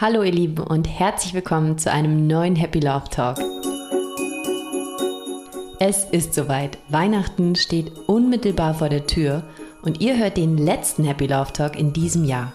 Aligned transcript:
Hallo 0.00 0.22
ihr 0.22 0.32
Lieben 0.32 0.62
und 0.62 0.88
herzlich 0.88 1.34
willkommen 1.34 1.76
zu 1.76 1.92
einem 1.92 2.26
neuen 2.26 2.56
Happy 2.56 2.80
Love 2.80 3.10
Talk. 3.10 3.36
Es 5.78 6.06
ist 6.06 6.32
soweit. 6.32 6.78
Weihnachten 6.88 7.54
steht 7.54 7.92
unmittelbar 8.08 8.72
vor 8.72 8.88
der 8.88 9.06
Tür 9.06 9.42
und 9.82 10.00
ihr 10.00 10.16
hört 10.16 10.38
den 10.38 10.56
letzten 10.56 11.04
Happy 11.04 11.26
Love 11.26 11.52
Talk 11.52 11.78
in 11.78 11.92
diesem 11.92 12.24
Jahr. 12.24 12.54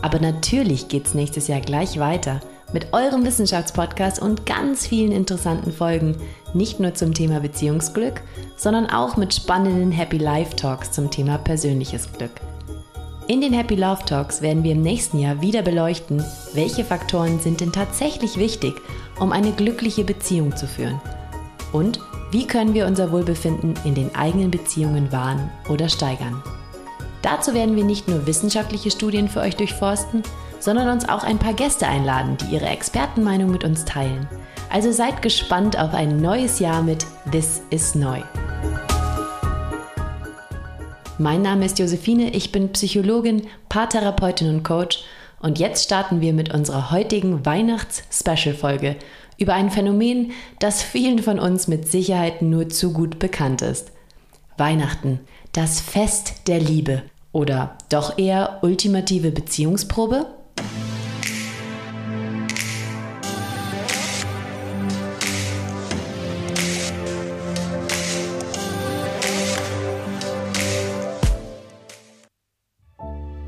Aber 0.00 0.18
natürlich 0.18 0.88
geht 0.88 1.06
es 1.06 1.12
nächstes 1.12 1.46
Jahr 1.46 1.60
gleich 1.60 1.98
weiter 1.98 2.40
mit 2.72 2.94
eurem 2.94 3.22
Wissenschaftspodcast 3.26 4.22
und 4.22 4.46
ganz 4.46 4.86
vielen 4.86 5.12
interessanten 5.12 5.72
Folgen, 5.72 6.16
nicht 6.54 6.80
nur 6.80 6.94
zum 6.94 7.12
Thema 7.12 7.40
Beziehungsglück, 7.40 8.22
sondern 8.56 8.86
auch 8.86 9.18
mit 9.18 9.34
spannenden 9.34 9.92
Happy 9.92 10.16
Life 10.16 10.56
Talks 10.56 10.90
zum 10.92 11.10
Thema 11.10 11.36
persönliches 11.36 12.10
Glück. 12.14 12.40
In 13.28 13.42
den 13.42 13.52
Happy 13.52 13.74
Love 13.74 14.06
Talks 14.06 14.40
werden 14.40 14.64
wir 14.64 14.72
im 14.72 14.80
nächsten 14.80 15.18
Jahr 15.18 15.42
wieder 15.42 15.60
beleuchten, 15.60 16.24
welche 16.54 16.82
Faktoren 16.82 17.38
sind 17.40 17.60
denn 17.60 17.72
tatsächlich 17.72 18.38
wichtig, 18.38 18.72
um 19.20 19.32
eine 19.32 19.52
glückliche 19.52 20.02
Beziehung 20.02 20.56
zu 20.56 20.66
führen. 20.66 20.98
Und 21.74 22.00
wie 22.30 22.46
können 22.46 22.72
wir 22.72 22.86
unser 22.86 23.12
Wohlbefinden 23.12 23.74
in 23.84 23.94
den 23.94 24.14
eigenen 24.14 24.50
Beziehungen 24.50 25.12
wahren 25.12 25.50
oder 25.68 25.90
steigern. 25.90 26.42
Dazu 27.20 27.52
werden 27.52 27.76
wir 27.76 27.84
nicht 27.84 28.08
nur 28.08 28.26
wissenschaftliche 28.26 28.90
Studien 28.90 29.28
für 29.28 29.40
euch 29.40 29.56
durchforsten, 29.56 30.22
sondern 30.58 30.88
uns 30.88 31.06
auch 31.06 31.22
ein 31.22 31.38
paar 31.38 31.52
Gäste 31.52 31.86
einladen, 31.86 32.38
die 32.40 32.54
ihre 32.54 32.66
Expertenmeinung 32.66 33.50
mit 33.50 33.62
uns 33.62 33.84
teilen. 33.84 34.26
Also 34.70 34.90
seid 34.90 35.20
gespannt 35.20 35.78
auf 35.78 35.92
ein 35.92 36.16
neues 36.16 36.60
Jahr 36.60 36.82
mit 36.82 37.04
This 37.30 37.60
is 37.68 37.94
Neu. 37.94 38.22
Mein 41.20 41.42
Name 41.42 41.66
ist 41.66 41.80
Josephine, 41.80 42.30
ich 42.30 42.52
bin 42.52 42.70
Psychologin, 42.70 43.48
Paartherapeutin 43.68 44.50
und 44.50 44.62
Coach 44.62 45.02
und 45.40 45.58
jetzt 45.58 45.82
starten 45.82 46.20
wir 46.20 46.32
mit 46.32 46.54
unserer 46.54 46.92
heutigen 46.92 47.44
Weihnachts-Special-Folge 47.44 48.94
über 49.36 49.54
ein 49.54 49.72
Phänomen, 49.72 50.30
das 50.60 50.80
vielen 50.80 51.18
von 51.18 51.40
uns 51.40 51.66
mit 51.66 51.90
Sicherheit 51.90 52.40
nur 52.40 52.68
zu 52.68 52.92
gut 52.92 53.18
bekannt 53.18 53.62
ist. 53.62 53.90
Weihnachten, 54.58 55.18
das 55.52 55.80
Fest 55.80 56.46
der 56.46 56.60
Liebe 56.60 57.02
oder 57.32 57.76
doch 57.88 58.16
eher 58.16 58.60
ultimative 58.62 59.32
Beziehungsprobe? 59.32 60.26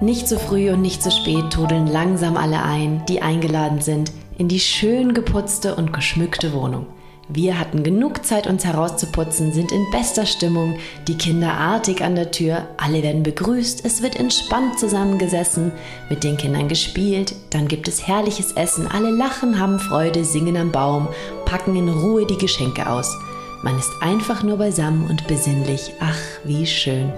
Nicht 0.02 0.28
so 0.28 0.38
früh 0.38 0.70
und 0.70 0.80
nicht 0.80 1.02
so 1.02 1.10
spät 1.10 1.50
trudeln 1.50 1.86
langsam 1.86 2.38
alle 2.38 2.62
ein, 2.62 3.04
die 3.06 3.20
eingeladen 3.20 3.82
sind, 3.82 4.10
in 4.38 4.48
die 4.48 4.58
schön 4.58 5.12
geputzte 5.12 5.74
und 5.74 5.92
geschmückte 5.92 6.54
Wohnung. 6.54 6.86
Wir 7.28 7.60
hatten 7.60 7.82
genug 7.82 8.24
Zeit, 8.24 8.46
uns 8.46 8.64
herauszuputzen, 8.64 9.52
sind 9.52 9.70
in 9.70 9.84
bester 9.92 10.24
Stimmung, 10.24 10.78
die 11.06 11.18
Kinder 11.18 11.52
artig 11.52 12.02
an 12.02 12.14
der 12.14 12.30
Tür, 12.30 12.66
alle 12.78 13.02
werden 13.02 13.22
begrüßt, 13.22 13.84
es 13.84 14.02
wird 14.02 14.18
entspannt 14.18 14.78
zusammengesessen, 14.78 15.70
mit 16.08 16.24
den 16.24 16.38
Kindern 16.38 16.68
gespielt, 16.68 17.34
dann 17.50 17.68
gibt 17.68 17.86
es 17.86 18.08
herrliches 18.08 18.52
Essen, 18.52 18.88
alle 18.90 19.10
lachen, 19.10 19.60
haben 19.60 19.78
Freude, 19.78 20.24
singen 20.24 20.56
am 20.56 20.72
Baum, 20.72 21.08
packen 21.44 21.76
in 21.76 21.90
Ruhe 21.90 22.24
die 22.26 22.38
Geschenke 22.38 22.90
aus. 22.90 23.14
Man 23.62 23.78
ist 23.78 23.92
einfach 24.00 24.42
nur 24.42 24.56
beisammen 24.56 25.10
und 25.10 25.26
besinnlich. 25.26 25.92
Ach, 26.00 26.18
wie 26.44 26.66
schön. 26.66 27.12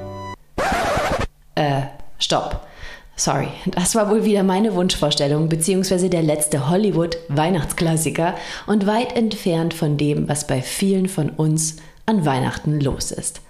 Äh, 1.55 1.83
stopp. 2.19 2.67
Sorry, 3.15 3.49
das 3.67 3.95
war 3.95 4.11
wohl 4.11 4.25
wieder 4.25 4.43
meine 4.43 4.75
Wunschvorstellung, 4.75 5.49
beziehungsweise 5.49 6.09
der 6.09 6.23
letzte 6.23 6.69
Hollywood-Weihnachtsklassiker 6.71 8.35
und 8.67 8.87
weit 8.87 9.15
entfernt 9.17 9.75
von 9.75 9.97
dem, 9.97 10.29
was 10.29 10.47
bei 10.47 10.63
vielen 10.63 11.09
von 11.09 11.29
uns 11.31 11.77
an 12.07 12.25
Weihnachten 12.25 12.81
los 12.81 13.11
ist. 13.11 13.43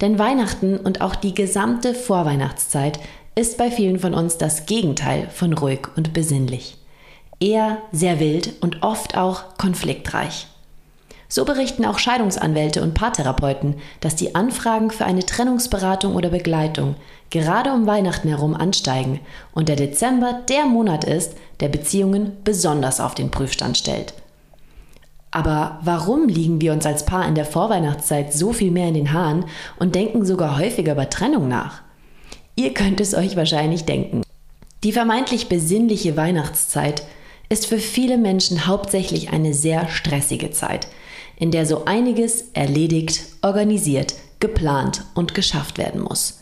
Denn 0.00 0.18
Weihnachten 0.18 0.76
und 0.76 1.00
auch 1.00 1.14
die 1.14 1.34
gesamte 1.34 1.94
Vorweihnachtszeit 1.94 2.98
ist 3.34 3.56
bei 3.58 3.70
vielen 3.70 3.98
von 3.98 4.12
uns 4.12 4.38
das 4.38 4.66
Gegenteil 4.66 5.28
von 5.32 5.52
ruhig 5.52 5.88
und 5.96 6.12
besinnlich. 6.12 6.76
Eher 7.38 7.78
sehr 7.92 8.18
wild 8.18 8.54
und 8.60 8.82
oft 8.82 9.16
auch 9.16 9.56
konfliktreich. 9.56 10.46
So 11.28 11.44
berichten 11.44 11.84
auch 11.84 11.98
Scheidungsanwälte 11.98 12.82
und 12.82 12.94
Paartherapeuten, 12.94 13.74
dass 14.00 14.14
die 14.14 14.34
Anfragen 14.34 14.90
für 14.90 15.04
eine 15.04 15.26
Trennungsberatung 15.26 16.14
oder 16.14 16.30
Begleitung 16.30 16.94
gerade 17.30 17.72
um 17.72 17.86
Weihnachten 17.86 18.28
herum 18.28 18.54
ansteigen 18.54 19.20
und 19.52 19.68
der 19.68 19.76
Dezember 19.76 20.42
der 20.48 20.66
Monat 20.66 21.04
ist, 21.04 21.34
der 21.60 21.68
Beziehungen 21.68 22.36
besonders 22.44 23.00
auf 23.00 23.14
den 23.14 23.30
Prüfstand 23.30 23.76
stellt. 23.76 24.14
Aber 25.32 25.80
warum 25.82 26.28
liegen 26.28 26.60
wir 26.60 26.72
uns 26.72 26.86
als 26.86 27.04
Paar 27.04 27.26
in 27.26 27.34
der 27.34 27.44
Vorweihnachtszeit 27.44 28.32
so 28.32 28.52
viel 28.52 28.70
mehr 28.70 28.88
in 28.88 28.94
den 28.94 29.12
Haaren 29.12 29.44
und 29.78 29.94
denken 29.94 30.24
sogar 30.24 30.58
häufiger 30.58 30.92
über 30.92 31.10
Trennung 31.10 31.48
nach? 31.48 31.82
Ihr 32.54 32.72
könnt 32.72 33.00
es 33.00 33.14
euch 33.14 33.36
wahrscheinlich 33.36 33.84
denken. 33.84 34.22
Die 34.82 34.92
vermeintlich 34.92 35.48
besinnliche 35.48 36.16
Weihnachtszeit 36.16 37.02
ist 37.48 37.66
für 37.66 37.78
viele 37.78 38.16
Menschen 38.18 38.66
hauptsächlich 38.66 39.30
eine 39.30 39.52
sehr 39.52 39.88
stressige 39.88 40.52
Zeit, 40.52 40.88
in 41.36 41.50
der 41.50 41.66
so 41.66 41.84
einiges 41.84 42.46
erledigt, 42.54 43.20
organisiert, 43.42 44.14
geplant 44.40 45.04
und 45.14 45.34
geschafft 45.34 45.78
werden 45.78 46.02
muss. 46.02 46.40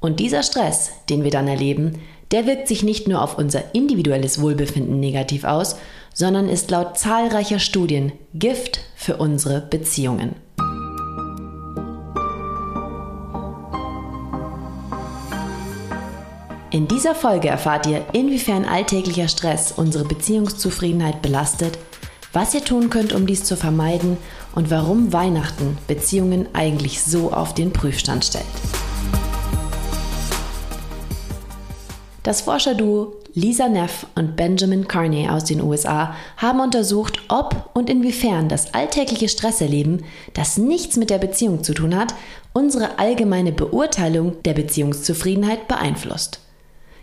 Und 0.00 0.20
dieser 0.20 0.42
Stress, 0.42 0.90
den 1.08 1.24
wir 1.24 1.30
dann 1.30 1.48
erleben, 1.48 2.00
der 2.30 2.46
wirkt 2.46 2.68
sich 2.68 2.82
nicht 2.82 3.08
nur 3.08 3.22
auf 3.22 3.38
unser 3.38 3.74
individuelles 3.74 4.40
Wohlbefinden 4.40 5.00
negativ 5.00 5.44
aus, 5.44 5.76
sondern 6.12 6.48
ist 6.48 6.70
laut 6.70 6.98
zahlreicher 6.98 7.58
Studien 7.58 8.12
Gift 8.34 8.80
für 8.94 9.16
unsere 9.16 9.60
Beziehungen. 9.60 10.36
In 16.70 16.86
dieser 16.86 17.14
Folge 17.14 17.48
erfahrt 17.48 17.86
ihr, 17.86 18.04
inwiefern 18.12 18.66
alltäglicher 18.66 19.28
Stress 19.28 19.72
unsere 19.72 20.04
Beziehungszufriedenheit 20.04 21.22
belastet 21.22 21.78
was 22.32 22.54
ihr 22.54 22.64
tun 22.64 22.90
könnt, 22.90 23.12
um 23.12 23.26
dies 23.26 23.44
zu 23.44 23.56
vermeiden 23.56 24.16
und 24.54 24.70
warum 24.70 25.12
Weihnachten 25.12 25.78
Beziehungen 25.86 26.48
eigentlich 26.52 27.02
so 27.02 27.32
auf 27.32 27.54
den 27.54 27.72
Prüfstand 27.72 28.24
stellt. 28.24 28.44
Das 32.22 32.42
Forscherduo 32.42 33.14
Lisa 33.34 33.68
Neff 33.68 34.06
und 34.16 34.34
Benjamin 34.34 34.88
Carney 34.88 35.28
aus 35.28 35.44
den 35.44 35.62
USA 35.62 36.16
haben 36.36 36.60
untersucht, 36.60 37.20
ob 37.28 37.70
und 37.72 37.88
inwiefern 37.88 38.48
das 38.48 38.74
alltägliche 38.74 39.28
Stresserleben, 39.28 40.04
das 40.34 40.58
nichts 40.58 40.96
mit 40.96 41.08
der 41.08 41.18
Beziehung 41.18 41.62
zu 41.62 41.72
tun 41.72 41.96
hat, 41.96 42.14
unsere 42.52 42.98
allgemeine 42.98 43.52
Beurteilung 43.52 44.42
der 44.42 44.54
Beziehungszufriedenheit 44.54 45.68
beeinflusst. 45.68 46.40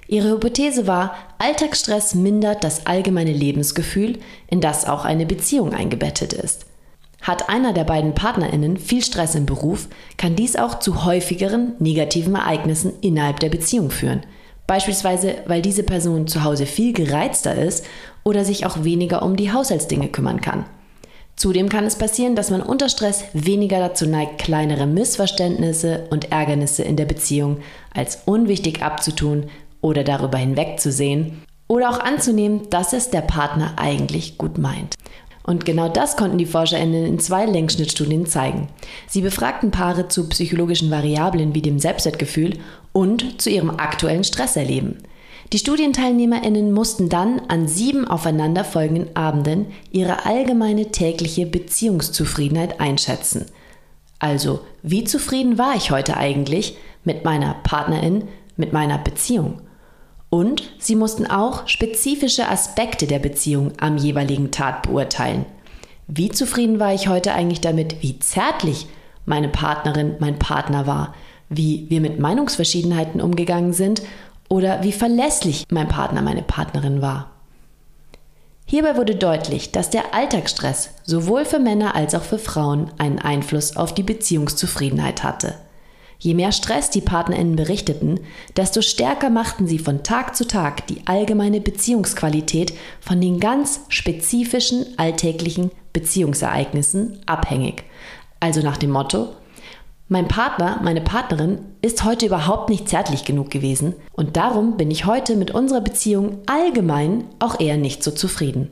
Ihre 0.08 0.30
Hypothese 0.30 0.88
war, 0.88 1.16
Alltagsstress 1.40 2.16
mindert 2.16 2.64
das 2.64 2.86
allgemeine 2.86 3.34
Lebensgefühl, 3.34 4.20
in 4.48 4.62
das 4.62 4.86
auch 4.86 5.04
eine 5.06 5.26
Beziehung 5.26 5.74
eingebettet 5.74 6.34
ist. 6.34 6.66
Hat 7.22 7.50
einer 7.50 7.74
der 7.74 7.86
beiden 7.86 8.14
Partnerinnen 8.14 8.78
viel 8.78 9.04
Stress 9.04 9.34
im 9.34 9.48
Beruf, 9.48 9.88
kann 10.18 10.36
dies 10.36 10.56
auch 10.56 10.80
zu 10.80 11.06
häufigeren 11.06 11.74
negativen 11.80 12.36
Ereignissen 12.36 12.94
innerhalb 13.02 13.40
der 13.40 13.50
Beziehung 13.50 13.90
führen. 13.90 14.22
Beispielsweise, 14.68 15.36
weil 15.48 15.62
diese 15.62 15.84
Person 15.84 16.28
zu 16.28 16.44
Hause 16.44 16.68
viel 16.68 16.94
gereizter 16.94 17.56
ist 17.56 17.86
oder 18.24 18.46
sich 18.46 18.66
auch 18.66 18.84
weniger 18.84 19.24
um 19.24 19.36
die 19.36 19.52
Haushaltsdinge 19.52 20.10
kümmern 20.10 20.42
kann. 20.42 20.66
Zudem 21.36 21.68
kann 21.68 21.84
es 21.84 21.98
passieren, 21.98 22.36
dass 22.36 22.50
man 22.50 22.62
unter 22.62 22.90
Stress 22.90 23.26
weniger 23.34 23.80
dazu 23.80 24.06
neigt, 24.06 24.38
kleinere 24.40 24.86
Missverständnisse 24.86 26.06
und 26.10 26.32
Ärgernisse 26.32 26.84
in 26.84 26.96
der 26.96 27.06
Beziehung 27.06 27.58
als 27.94 28.20
unwichtig 28.26 28.82
abzutun 28.84 29.50
oder 29.85 30.03
darüber 30.03 30.40
hinwegzusehen 30.40 31.44
oder 31.68 31.91
auch 31.91 32.00
anzunehmen, 32.00 32.69
dass 32.72 32.91
es 32.91 33.12
der 33.12 33.22
Partner 33.22 33.73
eigentlich 33.78 34.40
gut 34.40 34.58
meint. 34.58 34.96
Und 35.43 35.64
genau 35.64 35.90
das 35.90 36.17
konnten 36.17 36.40
die 36.40 36.47
ForscherInnen 36.47 37.05
in 37.05 37.20
zwei 37.20 37.46
Längsschnittstudien 37.46 38.26
zeigen. 38.26 38.67
Sie 39.08 39.22
befragten 39.22 39.70
Paare 39.70 40.08
zu 40.08 40.28
psychologischen 40.28 40.90
Variablen 40.90 41.53
wie 41.53 41.61
dem 41.61 41.78
Selbstwertgefühl 41.78 42.58
und 42.93 43.40
zu 43.40 43.52
ihrem 43.52 43.70
aktuellen 43.70 44.23
Stresserleben. 44.23 45.03
Die 45.53 45.59
StudienteilnehmerInnen 45.59 46.72
mussten 46.72 47.09
dann 47.09 47.40
an 47.47 47.67
sieben 47.67 48.08
aufeinanderfolgenden 48.08 49.16
Abenden 49.16 49.67
ihre 49.91 50.26
allgemeine 50.26 50.88
tägliche 50.88 51.46
Beziehungszufriedenheit 51.46 52.79
einschätzen. 52.79 53.46
Also, 54.17 54.61
wie 54.81 55.03
zufrieden 55.03 55.59
war 55.59 55.76
ich 55.76 55.91
heute 55.91 56.17
eigentlich 56.17 56.76
mit 57.03 57.23
meiner 57.23 57.53
Partnerin, 57.61 58.23
mit 58.58 58.73
meiner 58.73 58.97
Beziehung? 58.97 59.61
Und 60.35 60.64
sie 60.79 60.97
mussten 60.97 61.26
auch 61.28 61.66
spezifische 61.66 62.49
Aspekte 62.49 63.08
der 63.08 63.20
Beziehung 63.20 63.72
am 63.79 63.96
jeweiligen 63.96 64.52
Tag 64.52 64.84
beurteilen. 64.84 65.46
Wie 66.08 66.28
zufrieden 66.28 66.78
war 66.78 66.93
ich 66.93 67.08
heute 67.08 67.32
eigentlich 67.32 67.61
damit, 67.61 68.02
wie 68.02 68.20
zärtlich 68.20 68.85
meine 69.26 69.47
Partnerin, 69.47 70.17
mein 70.20 70.37
Partner 70.37 70.85
war, 70.87 71.16
wie 71.47 71.85
wir 71.90 72.02
mit 72.02 72.20
Meinungsverschiedenheiten 72.20 73.22
umgegangen 73.22 73.72
sind 73.72 74.02
oder 74.49 74.84
wie 74.84 74.91
verlässlich 74.91 75.64
mein 75.72 75.87
Partner, 75.87 76.22
meine 76.22 76.43
Partnerin 76.43 77.02
war. 77.02 77.31
Hierbei 78.66 78.97
wurde 78.97 79.16
deutlich, 79.16 79.72
dass 79.72 79.90
der 79.90 80.14
Alltagsstress 80.14 80.90
sowohl 81.05 81.46
für 81.46 81.59
Männer 81.59 81.96
als 81.96 82.14
auch 82.14 82.23
für 82.23 82.40
Frauen 82.40 82.91
einen 82.97 83.20
Einfluss 83.20 83.78
auf 83.78 83.93
die 83.93 84.03
Beziehungszufriedenheit 84.03 85.23
hatte. 85.23 85.55
Je 86.20 86.34
mehr 86.34 86.52
Stress 86.52 86.90
die 86.90 87.02
Partnerinnen 87.02 87.56
berichteten, 87.56 88.20
desto 88.56 88.82
stärker 88.82 89.29
machten 89.29 89.67
sie 89.67 89.79
von 89.79 90.03
Tag 90.03 90.35
zu 90.35 90.47
Tag 90.47 90.88
die 90.88 91.02
allgemeine 91.06 91.62
Beziehungsqualität 91.62 92.73
von 93.00 93.20
den 93.22 93.40
ganz 93.40 93.82
spezifischen 93.90 94.85
alltäglichen 94.97 95.72
Beziehungsereignissen 95.94 97.20
abhängig. 97.26 97.84
Also 98.40 98.62
nach 98.62 98.78
dem 98.78 98.91
Motto, 98.91 99.29
mein 100.08 100.28
Partner, 100.28 100.79
meine 100.84 101.02
Partnerin 101.02 101.59
ist 101.82 102.03
heute 102.03 102.28
überhaupt 102.28 102.70
nicht 102.70 102.88
zärtlich 102.88 103.26
genug 103.26 103.50
gewesen 103.50 103.96
und 104.14 104.38
darum 104.38 104.78
bin 104.78 104.91
ich 104.91 105.06
heute 105.06 105.35
mit 105.35 105.52
unserer 105.52 105.82
Beziehung 105.82 106.40
allgemein 106.46 107.23
auch 107.40 107.59
eher 107.59 107.78
nicht 107.78 108.03
so 108.03 108.12
zufrieden. 108.12 108.70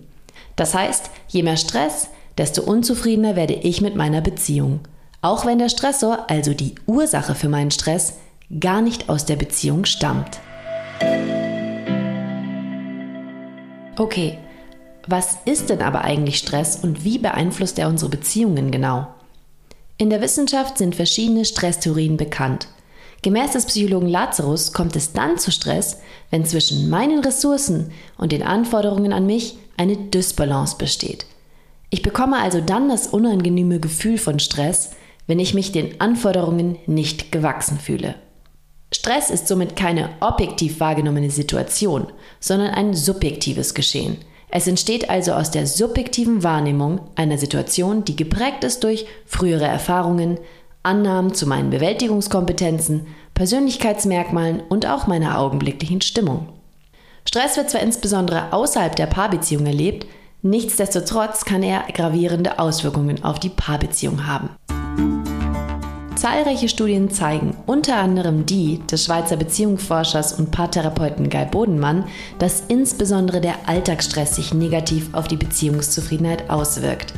Das 0.55 0.75
heißt, 0.75 1.09
je 1.27 1.41
mehr 1.41 1.57
Stress, 1.57 2.09
desto 2.37 2.61
unzufriedener 2.61 3.35
werde 3.35 3.53
ich 3.55 3.81
mit 3.81 3.95
meiner 3.95 4.21
Beziehung. 4.21 4.81
Auch 5.23 5.45
wenn 5.45 5.57
der 5.57 5.69
Stressor, 5.69 6.29
also 6.29 6.53
die 6.53 6.75
Ursache 6.85 7.33
für 7.33 7.47
meinen 7.47 7.71
Stress, 7.71 8.15
gar 8.59 8.81
nicht 8.81 9.07
aus 9.07 9.25
der 9.25 9.37
Beziehung 9.37 9.85
stammt. 9.85 10.41
Okay, 13.97 14.37
was 15.07 15.37
ist 15.45 15.69
denn 15.69 15.81
aber 15.81 16.01
eigentlich 16.01 16.37
Stress 16.39 16.75
und 16.83 17.05
wie 17.05 17.19
beeinflusst 17.19 17.79
er 17.79 17.87
unsere 17.87 18.11
Beziehungen 18.11 18.69
genau? 18.69 19.07
In 19.97 20.09
der 20.09 20.19
Wissenschaft 20.19 20.77
sind 20.77 20.93
verschiedene 20.93 21.45
Stresstheorien 21.45 22.17
bekannt. 22.17 22.67
Gemäß 23.21 23.51
des 23.51 23.65
Psychologen 23.67 24.09
Lazarus 24.09 24.73
kommt 24.73 24.97
es 24.97 25.13
dann 25.13 25.37
zu 25.37 25.51
Stress, 25.51 26.01
wenn 26.31 26.43
zwischen 26.43 26.89
meinen 26.89 27.19
Ressourcen 27.19 27.91
und 28.17 28.33
den 28.33 28.43
Anforderungen 28.43 29.13
an 29.13 29.25
mich 29.25 29.57
eine 29.77 29.95
Dysbalance 29.95 30.75
besteht. 30.77 31.25
Ich 31.89 32.01
bekomme 32.01 32.41
also 32.41 32.59
dann 32.59 32.89
das 32.89 33.07
unangenehme 33.07 33.79
Gefühl 33.79 34.17
von 34.17 34.39
Stress, 34.39 34.91
wenn 35.27 35.39
ich 35.39 35.53
mich 35.53 35.71
den 35.71 35.99
Anforderungen 36.01 36.77
nicht 36.85 37.31
gewachsen 37.31 37.79
fühle. 37.79 38.15
Stress 38.93 39.29
ist 39.29 39.47
somit 39.47 39.75
keine 39.75 40.09
objektiv 40.19 40.79
wahrgenommene 40.79 41.31
Situation, 41.31 42.07
sondern 42.39 42.69
ein 42.69 42.93
subjektives 42.93 43.73
Geschehen. 43.73 44.17
Es 44.49 44.67
entsteht 44.67 45.09
also 45.09 45.31
aus 45.33 45.49
der 45.49 45.65
subjektiven 45.65 46.43
Wahrnehmung 46.43 47.01
einer 47.15 47.39
Situation, 47.39 48.05
die 48.05 48.15
geprägt 48.15 48.63
ist 48.63 48.83
durch 48.83 49.07
frühere 49.25 49.65
Erfahrungen, 49.65 50.37
Annahmen 50.83 51.33
zu 51.33 51.47
meinen 51.47 51.71
Bewältigungskompetenzen, 51.71 53.07
Persönlichkeitsmerkmalen 53.33 54.61
und 54.69 54.85
auch 54.85 55.07
meiner 55.07 55.39
augenblicklichen 55.39 56.01
Stimmung. 56.01 56.49
Stress 57.25 57.57
wird 57.57 57.71
zwar 57.71 57.81
insbesondere 57.81 58.53
außerhalb 58.53 58.95
der 58.95 59.07
Paarbeziehung 59.07 59.65
erlebt, 59.65 60.05
nichtsdestotrotz 60.43 61.45
kann 61.45 61.63
er 61.63 61.85
gravierende 61.91 62.59
Auswirkungen 62.59 63.23
auf 63.23 63.39
die 63.39 63.49
Paarbeziehung 63.49 64.27
haben. 64.27 64.49
Zahlreiche 66.23 66.69
Studien 66.69 67.11
zeigen, 67.11 67.57
unter 67.65 67.97
anderem 67.97 68.45
die 68.45 68.79
des 68.89 69.03
Schweizer 69.03 69.35
Beziehungsforschers 69.35 70.31
und 70.31 70.51
Paartherapeuten 70.51 71.29
Guy 71.29 71.45
Bodenmann, 71.45 72.05
dass 72.39 72.63
insbesondere 72.69 73.41
der 73.41 73.55
Alltagsstress 73.67 74.37
sich 74.37 74.53
negativ 74.53 75.13
auf 75.13 75.27
die 75.27 75.35
Beziehungszufriedenheit 75.35 76.49
auswirkt. 76.49 77.13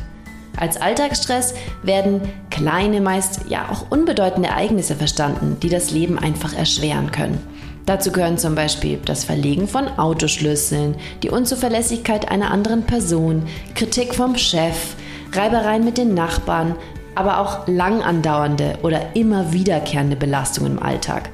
Als 0.56 0.80
Alltagsstress 0.80 1.54
werden 1.84 2.20
kleine, 2.50 3.00
meist 3.00 3.42
ja 3.48 3.68
auch 3.70 3.90
unbedeutende 3.90 4.48
Ereignisse 4.48 4.96
verstanden, 4.96 5.58
die 5.62 5.68
das 5.68 5.92
Leben 5.92 6.18
einfach 6.18 6.52
erschweren 6.52 7.12
können. 7.12 7.38
Dazu 7.84 8.10
gehören 8.10 8.38
zum 8.38 8.56
Beispiel 8.56 8.98
das 9.04 9.22
Verlegen 9.22 9.68
von 9.68 9.86
Autoschlüsseln, 9.98 10.96
die 11.22 11.30
Unzuverlässigkeit 11.30 12.28
einer 12.28 12.50
anderen 12.50 12.82
Person, 12.82 13.44
Kritik 13.76 14.16
vom 14.16 14.36
Chef, 14.36 14.96
Reibereien 15.32 15.84
mit 15.84 15.96
den 15.96 16.14
Nachbarn, 16.14 16.74
aber 17.16 17.40
auch 17.40 17.66
lang 17.66 18.02
andauernde 18.02 18.78
oder 18.82 19.16
immer 19.16 19.52
wiederkehrende 19.52 20.16
Belastungen 20.16 20.72
im 20.72 20.82
Alltag. 20.82 21.30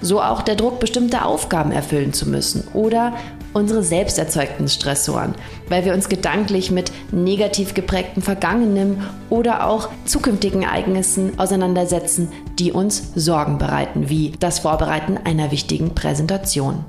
So 0.00 0.20
auch 0.20 0.42
der 0.42 0.56
Druck, 0.56 0.80
bestimmte 0.80 1.24
Aufgaben 1.24 1.70
erfüllen 1.70 2.12
zu 2.12 2.28
müssen 2.28 2.66
oder 2.74 3.12
unsere 3.52 3.82
selbst 3.82 4.18
erzeugten 4.18 4.66
Stressoren, 4.68 5.34
weil 5.68 5.84
wir 5.84 5.94
uns 5.94 6.08
gedanklich 6.08 6.70
mit 6.70 6.90
negativ 7.12 7.74
geprägten 7.74 8.22
Vergangenen 8.22 9.02
oder 9.30 9.66
auch 9.68 9.88
zukünftigen 10.04 10.62
Ereignissen 10.62 11.38
auseinandersetzen, 11.38 12.28
die 12.58 12.72
uns 12.72 13.12
Sorgen 13.14 13.58
bereiten, 13.58 14.08
wie 14.08 14.32
das 14.40 14.60
Vorbereiten 14.60 15.18
einer 15.22 15.50
wichtigen 15.50 15.94
Präsentation. 15.94 16.84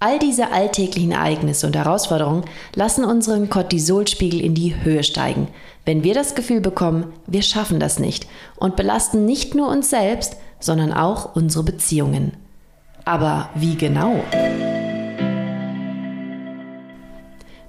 All 0.00 0.18
diese 0.18 0.50
alltäglichen 0.50 1.12
Ereignisse 1.12 1.64
und 1.68 1.76
Herausforderungen 1.76 2.42
lassen 2.74 3.04
unseren 3.04 3.48
Cortisolspiegel 3.48 4.40
in 4.40 4.52
die 4.52 4.74
Höhe 4.82 5.04
steigen, 5.04 5.46
wenn 5.84 6.04
wir 6.04 6.14
das 6.14 6.34
Gefühl 6.34 6.60
bekommen, 6.60 7.12
wir 7.26 7.42
schaffen 7.42 7.80
das 7.80 7.98
nicht 7.98 8.26
und 8.56 8.76
belasten 8.76 9.24
nicht 9.24 9.54
nur 9.54 9.68
uns 9.68 9.90
selbst, 9.90 10.36
sondern 10.60 10.92
auch 10.92 11.34
unsere 11.34 11.64
Beziehungen. 11.64 12.36
Aber 13.04 13.50
wie 13.54 13.76
genau? 13.76 14.20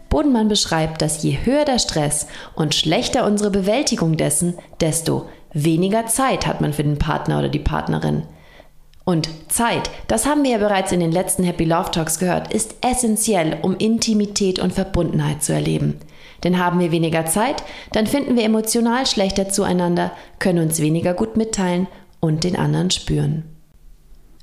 Bodenmann 0.10 0.48
beschreibt, 0.48 1.02
dass 1.02 1.24
je 1.24 1.40
höher 1.44 1.66
der 1.66 1.80
Stress 1.80 2.28
und 2.54 2.76
schlechter 2.76 3.26
unsere 3.26 3.50
Bewältigung 3.50 4.16
dessen, 4.16 4.54
desto 4.80 5.28
weniger 5.54 6.06
Zeit 6.06 6.46
hat 6.46 6.62
man 6.62 6.72
für 6.72 6.84
den 6.84 7.00
Partner 7.00 7.40
oder 7.40 7.50
die 7.50 7.58
Partnerin. 7.58 8.24
Und 9.06 9.28
Zeit, 9.50 9.90
das 10.08 10.28
haben 10.28 10.44
wir 10.44 10.52
ja 10.52 10.58
bereits 10.60 10.92
in 10.92 11.00
den 11.00 11.12
letzten 11.12 11.44
Happy 11.44 11.66
Love 11.66 11.92
Talks 11.92 12.20
gehört, 12.20 12.54
ist 12.54 12.76
essentiell, 12.82 13.58
um 13.64 13.76
Intimität 13.76 14.60
und 14.60 14.72
Verbundenheit 14.72 15.44
zu 15.44 15.52
erleben. 15.52 16.00
Denn 16.44 16.60
haben 16.60 16.80
wir 16.80 16.92
weniger 16.92 17.26
Zeit, 17.26 17.64
dann 17.92 18.08
finden 18.08 18.36
wir 18.36 18.44
emotional 18.44 19.06
schlechter 19.06 19.50
zueinander, 19.50 20.12
können 20.40 20.60
uns 20.60 20.80
weniger 20.80 21.14
gut 21.14 21.38
mitteilen 21.38 21.88
und 22.20 22.44
den 22.44 22.56
anderen 22.56 22.92
spüren. 22.92 23.44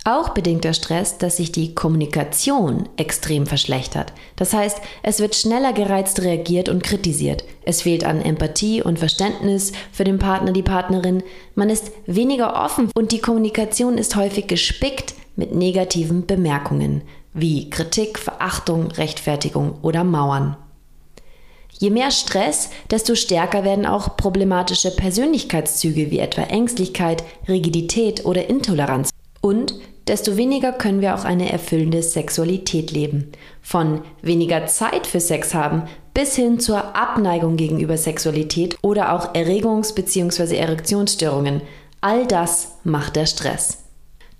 Auch 0.04 0.30
bedingt 0.30 0.64
der 0.64 0.72
Stress, 0.72 1.18
dass 1.18 1.36
sich 1.36 1.52
die 1.52 1.74
Kommunikation 1.74 2.88
extrem 2.96 3.46
verschlechtert. 3.46 4.14
Das 4.36 4.54
heißt, 4.54 4.80
es 5.02 5.20
wird 5.20 5.34
schneller 5.34 5.74
gereizt 5.74 6.22
reagiert 6.22 6.70
und 6.70 6.82
kritisiert. 6.82 7.44
Es 7.66 7.82
fehlt 7.82 8.04
an 8.04 8.22
Empathie 8.22 8.82
und 8.82 8.98
Verständnis 8.98 9.72
für 9.92 10.04
den 10.04 10.18
Partner, 10.18 10.52
die 10.52 10.62
Partnerin. 10.62 11.22
Man 11.54 11.68
ist 11.68 11.92
weniger 12.06 12.64
offen 12.64 12.90
und 12.94 13.12
die 13.12 13.20
Kommunikation 13.20 13.98
ist 13.98 14.16
häufig 14.16 14.46
gespickt 14.46 15.14
mit 15.36 15.54
negativen 15.54 16.26
Bemerkungen 16.26 17.02
wie 17.34 17.68
Kritik, 17.68 18.18
Verachtung, 18.18 18.90
Rechtfertigung 18.92 19.78
oder 19.82 20.02
Mauern. 20.02 20.56
Je 21.78 21.90
mehr 21.90 22.10
Stress, 22.10 22.70
desto 22.90 23.14
stärker 23.14 23.64
werden 23.64 23.86
auch 23.86 24.16
problematische 24.16 24.90
Persönlichkeitszüge 24.90 26.10
wie 26.10 26.18
etwa 26.18 26.42
Ängstlichkeit, 26.42 27.22
Rigidität 27.48 28.24
oder 28.24 28.48
Intoleranz. 28.48 29.10
Und 29.40 29.74
desto 30.06 30.36
weniger 30.36 30.72
können 30.72 31.00
wir 31.00 31.14
auch 31.14 31.24
eine 31.24 31.50
erfüllende 31.52 32.02
Sexualität 32.02 32.90
leben. 32.90 33.32
Von 33.62 34.02
weniger 34.22 34.66
Zeit 34.66 35.06
für 35.06 35.20
Sex 35.20 35.54
haben 35.54 35.84
bis 36.12 36.34
hin 36.36 36.58
zur 36.58 36.96
Abneigung 36.96 37.56
gegenüber 37.56 37.96
Sexualität 37.96 38.76
oder 38.82 39.14
auch 39.14 39.34
Erregungs- 39.34 39.94
bzw. 39.94 40.56
Erektionsstörungen. 40.56 41.62
All 42.00 42.26
das 42.26 42.72
macht 42.82 43.16
der 43.16 43.26
Stress. 43.26 43.78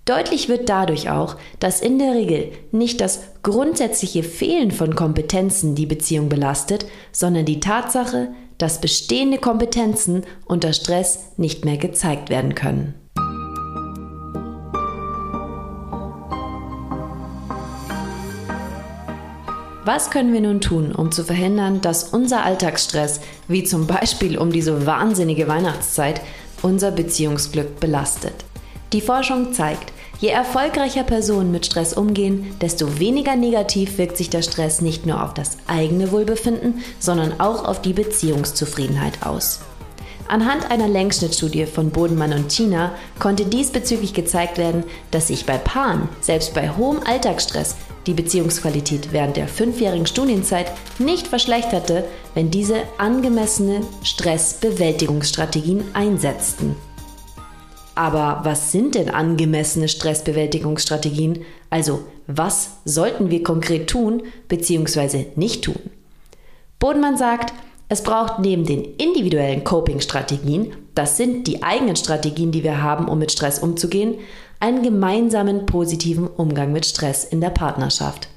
Deutlich 0.05 0.49
wird 0.49 0.67
dadurch 0.67 1.09
auch, 1.11 1.35
dass 1.59 1.79
in 1.79 1.99
der 1.99 2.13
Regel 2.13 2.51
nicht 2.71 3.01
das 3.01 3.21
grundsätzliche 3.43 4.23
Fehlen 4.23 4.71
von 4.71 4.95
Kompetenzen 4.95 5.75
die 5.75 5.85
Beziehung 5.85 6.27
belastet, 6.27 6.87
sondern 7.11 7.45
die 7.45 7.59
Tatsache, 7.59 8.29
dass 8.57 8.81
bestehende 8.81 9.37
Kompetenzen 9.37 10.23
unter 10.45 10.73
Stress 10.73 11.33
nicht 11.37 11.65
mehr 11.65 11.77
gezeigt 11.77 12.29
werden 12.29 12.55
können. 12.55 12.95
Was 19.83 20.11
können 20.11 20.31
wir 20.33 20.41
nun 20.41 20.61
tun, 20.61 20.93
um 20.93 21.11
zu 21.11 21.23
verhindern, 21.23 21.81
dass 21.81 22.05
unser 22.05 22.43
Alltagsstress, 22.43 23.19
wie 23.47 23.63
zum 23.63 23.87
Beispiel 23.87 24.37
um 24.37 24.51
diese 24.51 24.85
wahnsinnige 24.85 25.47
Weihnachtszeit, 25.47 26.21
unser 26.61 26.91
Beziehungsglück 26.91 27.79
belastet? 27.79 28.45
Die 28.93 29.01
Forschung 29.01 29.53
zeigt, 29.53 29.93
je 30.19 30.29
erfolgreicher 30.29 31.03
Personen 31.03 31.51
mit 31.51 31.65
Stress 31.65 31.93
umgehen, 31.93 32.53
desto 32.59 32.99
weniger 32.99 33.37
negativ 33.37 33.97
wirkt 33.97 34.17
sich 34.17 34.29
der 34.29 34.41
Stress 34.41 34.81
nicht 34.81 35.05
nur 35.05 35.23
auf 35.23 35.33
das 35.33 35.57
eigene 35.67 36.11
Wohlbefinden, 36.11 36.83
sondern 36.99 37.39
auch 37.39 37.63
auf 37.63 37.81
die 37.81 37.93
Beziehungszufriedenheit 37.93 39.25
aus. 39.25 39.61
Anhand 40.27 40.69
einer 40.71 40.89
Längsschnittstudie 40.89 41.65
von 41.65 41.89
Bodenmann 41.89 42.33
und 42.33 42.51
China 42.51 42.91
konnte 43.19 43.45
diesbezüglich 43.45 44.13
gezeigt 44.13 44.57
werden, 44.57 44.83
dass 45.09 45.27
sich 45.27 45.45
bei 45.45 45.57
Paaren, 45.57 46.09
selbst 46.19 46.53
bei 46.53 46.69
hohem 46.69 46.99
Alltagsstress, 47.05 47.77
die 48.07 48.13
Beziehungsqualität 48.13 49.13
während 49.13 49.37
der 49.37 49.47
fünfjährigen 49.47 50.05
Studienzeit 50.05 50.71
nicht 50.99 51.27
verschlechterte, 51.27 52.03
wenn 52.33 52.51
diese 52.51 52.77
angemessene 52.97 53.81
Stressbewältigungsstrategien 54.03 55.83
einsetzten. 55.93 56.75
Aber 58.01 58.39
was 58.41 58.71
sind 58.71 58.95
denn 58.95 59.11
angemessene 59.11 59.87
Stressbewältigungsstrategien? 59.87 61.45
Also 61.69 61.99
was 62.25 62.77
sollten 62.83 63.29
wir 63.29 63.43
konkret 63.43 63.91
tun 63.91 64.23
bzw. 64.47 65.27
nicht 65.35 65.65
tun? 65.65 65.77
Bodenmann 66.79 67.15
sagt, 67.15 67.53
es 67.89 68.01
braucht 68.01 68.39
neben 68.39 68.65
den 68.65 68.83
individuellen 68.95 69.63
Coping-Strategien, 69.63 70.73
das 70.95 71.15
sind 71.15 71.45
die 71.45 71.61
eigenen 71.61 71.95
Strategien, 71.95 72.51
die 72.51 72.63
wir 72.63 72.81
haben, 72.81 73.07
um 73.07 73.19
mit 73.19 73.31
Stress 73.31 73.59
umzugehen, 73.59 74.15
einen 74.59 74.81
gemeinsamen 74.81 75.67
positiven 75.67 76.27
Umgang 76.27 76.73
mit 76.73 76.87
Stress 76.87 77.23
in 77.23 77.39
der 77.39 77.51
Partnerschaft. 77.51 78.29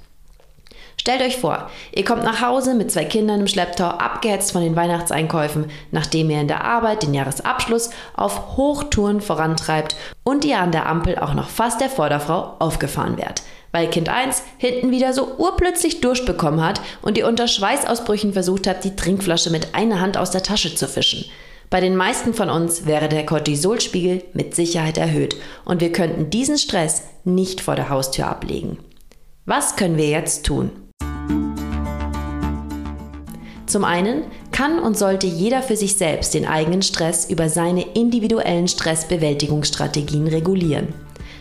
Stellt 1.07 1.21
euch 1.21 1.37
vor, 1.37 1.69
ihr 1.95 2.03
kommt 2.03 2.25
nach 2.25 2.41
Hause 2.41 2.73
mit 2.75 2.91
zwei 2.91 3.05
Kindern 3.05 3.41
im 3.41 3.47
Schlepptau, 3.47 3.85
abgehetzt 3.85 4.53
von 4.53 4.63
den 4.63 4.75
Weihnachtseinkäufen, 4.75 5.71
nachdem 5.91 6.31
ihr 6.31 6.41
in 6.41 6.49
der 6.49 6.65
Arbeit 6.65 7.03
den 7.03 7.13
Jahresabschluss 7.13 7.91
auf 8.15 8.57
Hochtouren 8.57 9.21
vorantreibt 9.21 9.97
und 10.23 10.47
ihr 10.47 10.61
an 10.61 10.73
der 10.73 10.87
Ampel 10.87 11.19
auch 11.19 11.35
noch 11.35 11.51
fast 11.51 11.83
der 11.83 11.91
Vorderfrau 11.91 12.57
aufgefahren 12.59 13.19
werdet 13.19 13.43
weil 13.71 13.91
Kind 13.91 14.09
1 14.09 14.45
hinten 14.57 14.93
wieder 14.93 15.13
so 15.13 15.37
urplötzlich 15.37 16.01
Durst 16.01 16.25
bekommen 16.27 16.65
hat 16.65 16.81
und 17.03 17.19
ihr 17.19 17.27
unter 17.27 17.49
Schweißausbrüchen 17.49 18.33
versucht 18.33 18.69
habt, 18.69 18.85
die 18.85 18.95
Trinkflasche 18.95 19.51
mit 19.51 19.75
einer 19.75 20.01
Hand 20.01 20.17
aus 20.17 20.31
der 20.31 20.45
Tasche 20.45 20.77
zu 20.77 20.87
fischen. 20.87 21.25
Bei 21.71 21.81
den 21.81 21.97
meisten 21.97 22.35
von 22.35 22.51
uns 22.51 22.87
wäre 22.87 23.09
der 23.09 23.27
Cortisolspiegel 23.27 24.23
mit 24.33 24.55
Sicherheit 24.55 24.97
erhöht 24.97 25.35
und 25.65 25.81
wir 25.81 25.91
könnten 25.91 26.31
diesen 26.31 26.57
Stress 26.57 27.03
nicht 27.25 27.61
vor 27.61 27.75
der 27.75 27.89
Haustür 27.89 28.29
ablegen. 28.29 28.79
Was 29.45 29.75
können 29.75 29.97
wir 29.97 30.09
jetzt 30.09 30.47
tun? 30.47 30.71
Zum 33.67 33.85
einen 33.85 34.23
kann 34.53 34.79
und 34.79 34.97
sollte 34.97 35.27
jeder 35.27 35.61
für 35.61 35.77
sich 35.77 35.97
selbst 35.97 36.33
den 36.33 36.47
eigenen 36.47 36.83
Stress 36.83 37.29
über 37.29 37.49
seine 37.49 37.83
individuellen 37.83 38.69
Stressbewältigungsstrategien 38.69 40.29
regulieren. 40.29 40.95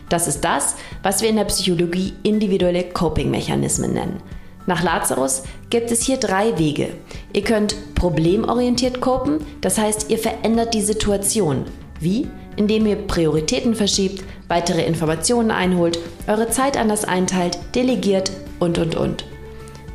Das 0.09 0.27
ist 0.27 0.41
das, 0.41 0.75
was 1.03 1.21
wir 1.21 1.29
in 1.29 1.35
der 1.35 1.45
Psychologie 1.45 2.13
individuelle 2.23 2.83
Coping-Mechanismen 2.85 3.93
nennen. 3.93 4.19
Nach 4.65 4.81
Lazarus 4.81 5.43
gibt 5.69 5.91
es 5.91 6.03
hier 6.03 6.17
drei 6.17 6.57
Wege. 6.57 6.89
Ihr 7.33 7.43
könnt 7.43 7.75
problemorientiert 7.95 9.01
copen, 9.01 9.39
das 9.61 9.77
heißt, 9.77 10.09
ihr 10.09 10.17
verändert 10.17 10.73
die 10.73 10.81
Situation. 10.81 11.65
Wie? 11.99 12.27
Indem 12.55 12.85
ihr 12.85 12.95
Prioritäten 12.95 13.75
verschiebt, 13.75 14.23
weitere 14.47 14.83
Informationen 14.83 15.51
einholt, 15.51 15.99
eure 16.27 16.49
Zeit 16.49 16.77
anders 16.77 17.05
einteilt, 17.05 17.59
delegiert 17.75 18.31
und 18.59 18.77
und 18.77 18.95
und. 18.95 19.25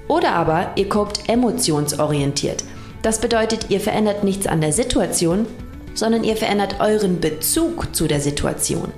Oder 0.09 0.33
aber 0.33 0.71
ihr 0.77 0.89
copt 0.89 1.29
emotionsorientiert. 1.29 2.65
Das 3.03 3.21
bedeutet, 3.21 3.67
ihr 3.69 3.81
verändert 3.81 4.25
nichts 4.25 4.47
an 4.47 4.61
der 4.61 4.73
Situation, 4.73 5.47
sondern 5.95 6.25
ihr 6.25 6.37
verändert 6.37 6.77
euren 6.81 7.21
Bezug 7.21 7.95
zu 7.95 8.07
der 8.07 8.21
Situation. 8.21 8.93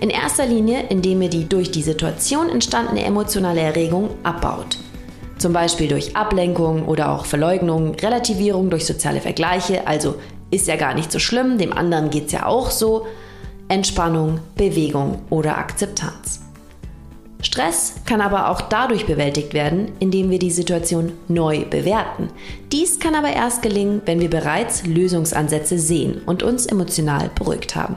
In 0.00 0.10
erster 0.10 0.46
Linie, 0.46 0.84
indem 0.88 1.22
ihr 1.22 1.30
die 1.30 1.48
durch 1.48 1.70
die 1.70 1.82
Situation 1.82 2.50
entstandene 2.50 3.04
emotionale 3.04 3.60
Erregung 3.60 4.10
abbaut. 4.24 4.78
Zum 5.38 5.52
Beispiel 5.52 5.88
durch 5.88 6.16
Ablenkung 6.16 6.86
oder 6.86 7.12
auch 7.12 7.26
Verleugnung, 7.26 7.94
Relativierung 7.94 8.70
durch 8.70 8.86
soziale 8.86 9.20
Vergleiche, 9.20 9.86
also 9.86 10.16
ist 10.50 10.66
ja 10.66 10.76
gar 10.76 10.94
nicht 10.94 11.12
so 11.12 11.18
schlimm, 11.18 11.58
dem 11.58 11.72
anderen 11.72 12.10
geht 12.10 12.26
es 12.26 12.32
ja 12.32 12.46
auch 12.46 12.70
so, 12.70 13.06
Entspannung, 13.68 14.40
Bewegung 14.54 15.22
oder 15.28 15.58
Akzeptanz. 15.58 16.45
Stress 17.42 17.96
kann 18.06 18.20
aber 18.20 18.50
auch 18.50 18.62
dadurch 18.62 19.06
bewältigt 19.06 19.52
werden, 19.54 19.92
indem 19.98 20.30
wir 20.30 20.38
die 20.38 20.50
Situation 20.50 21.12
neu 21.28 21.64
bewerten. 21.64 22.30
Dies 22.72 22.98
kann 22.98 23.14
aber 23.14 23.28
erst 23.28 23.62
gelingen, 23.62 24.02
wenn 24.06 24.20
wir 24.20 24.30
bereits 24.30 24.86
Lösungsansätze 24.86 25.78
sehen 25.78 26.22
und 26.24 26.42
uns 26.42 26.66
emotional 26.66 27.30
beruhigt 27.34 27.76
haben. 27.76 27.96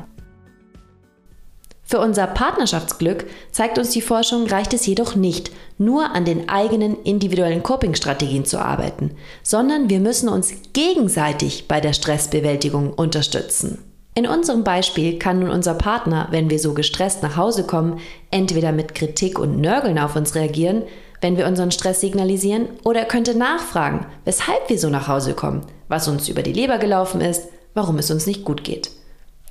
Für 1.90 2.00
unser 2.02 2.28
Partnerschaftsglück 2.28 3.26
zeigt 3.52 3.80
uns 3.80 3.90
die 3.90 4.02
Forschung, 4.02 4.46
reicht 4.46 4.76
es 4.76 4.86
jedoch 4.86 5.16
nicht, 5.16 5.50
nur 5.80 6.12
an 6.12 6.24
den 6.24 6.48
eigenen 6.48 7.02
individuellen 7.04 7.64
Coping-Strategien 7.64 8.46
zu 8.46 8.60
arbeiten, 8.60 9.16
sondern 9.42 9.90
wir 9.90 10.00
müssen 10.00 10.30
uns 10.30 10.54
gegenseitig 10.74 11.68
bei 11.68 11.82
der 11.82 11.94
Stressbewältigung 11.94 12.94
unterstützen. 12.94 13.89
In 14.20 14.28
unserem 14.28 14.66
Beispiel 14.66 15.18
kann 15.18 15.40
nun 15.40 15.50
unser 15.50 15.76
Partner, 15.76 16.28
wenn 16.30 16.50
wir 16.50 16.60
so 16.60 16.74
gestresst 16.74 17.24
nach 17.24 17.38
Hause 17.38 17.64
kommen, 17.64 18.02
entweder 18.32 18.74
mit 18.74 18.94
Kritik 18.94 19.40
und 19.40 19.62
Nörgeln 19.62 19.98
auf 19.98 20.18
uns 20.18 20.36
reagieren, 20.36 20.84
wenn 21.22 21.38
wir 21.38 21.48
unseren 21.48 21.72
Stress 21.72 22.02
signalisieren, 22.02 22.68
oder 22.84 23.00
er 23.00 23.06
könnte 23.06 23.34
nachfragen, 23.34 24.06
weshalb 24.26 24.70
wir 24.70 24.78
so 24.78 24.90
nach 24.90 25.08
Hause 25.08 25.36
kommen, 25.36 25.62
was 25.88 26.10
uns 26.10 26.28
über 26.28 26.42
die 26.42 26.52
Leber 26.52 26.80
gelaufen 26.80 27.22
ist, 27.22 27.48
warum 27.74 27.98
es 27.98 28.12
uns 28.12 28.28
nicht 28.28 28.44
gut 28.44 28.66
geht. 28.66 28.92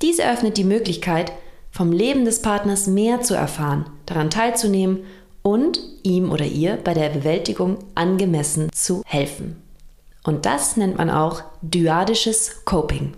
Dies 0.02 0.18
eröffnet 0.18 0.58
die 0.58 0.64
Möglichkeit, 0.64 1.32
vom 1.70 1.90
Leben 1.90 2.26
des 2.26 2.42
Partners 2.42 2.88
mehr 2.88 3.22
zu 3.22 3.32
erfahren, 3.34 3.87
daran 4.04 4.28
teilzunehmen 4.28 4.98
und 5.40 5.80
ihm 6.02 6.30
oder 6.30 6.44
ihr 6.44 6.76
bei 6.76 6.92
der 6.92 7.08
Bewältigung 7.08 7.78
angemessen 7.94 8.68
zu 8.75 9.00
helfen. 9.06 9.62
Und 10.25 10.44
das 10.44 10.76
nennt 10.76 10.98
man 10.98 11.08
auch 11.08 11.42
dyadisches 11.62 12.66
Coping. 12.66 13.14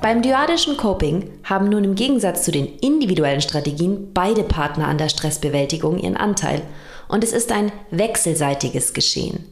Beim 0.00 0.22
dyadischen 0.22 0.78
Coping 0.78 1.30
haben 1.44 1.68
nun 1.68 1.84
im 1.84 1.94
Gegensatz 1.94 2.42
zu 2.44 2.50
den 2.50 2.78
individuellen 2.78 3.42
Strategien 3.42 4.12
beide 4.14 4.42
Partner 4.44 4.88
an 4.88 4.96
der 4.96 5.10
Stressbewältigung 5.10 5.98
ihren 5.98 6.16
Anteil 6.16 6.62
und 7.08 7.22
es 7.22 7.34
ist 7.34 7.52
ein 7.52 7.70
wechselseitiges 7.90 8.94
Geschehen. 8.94 9.44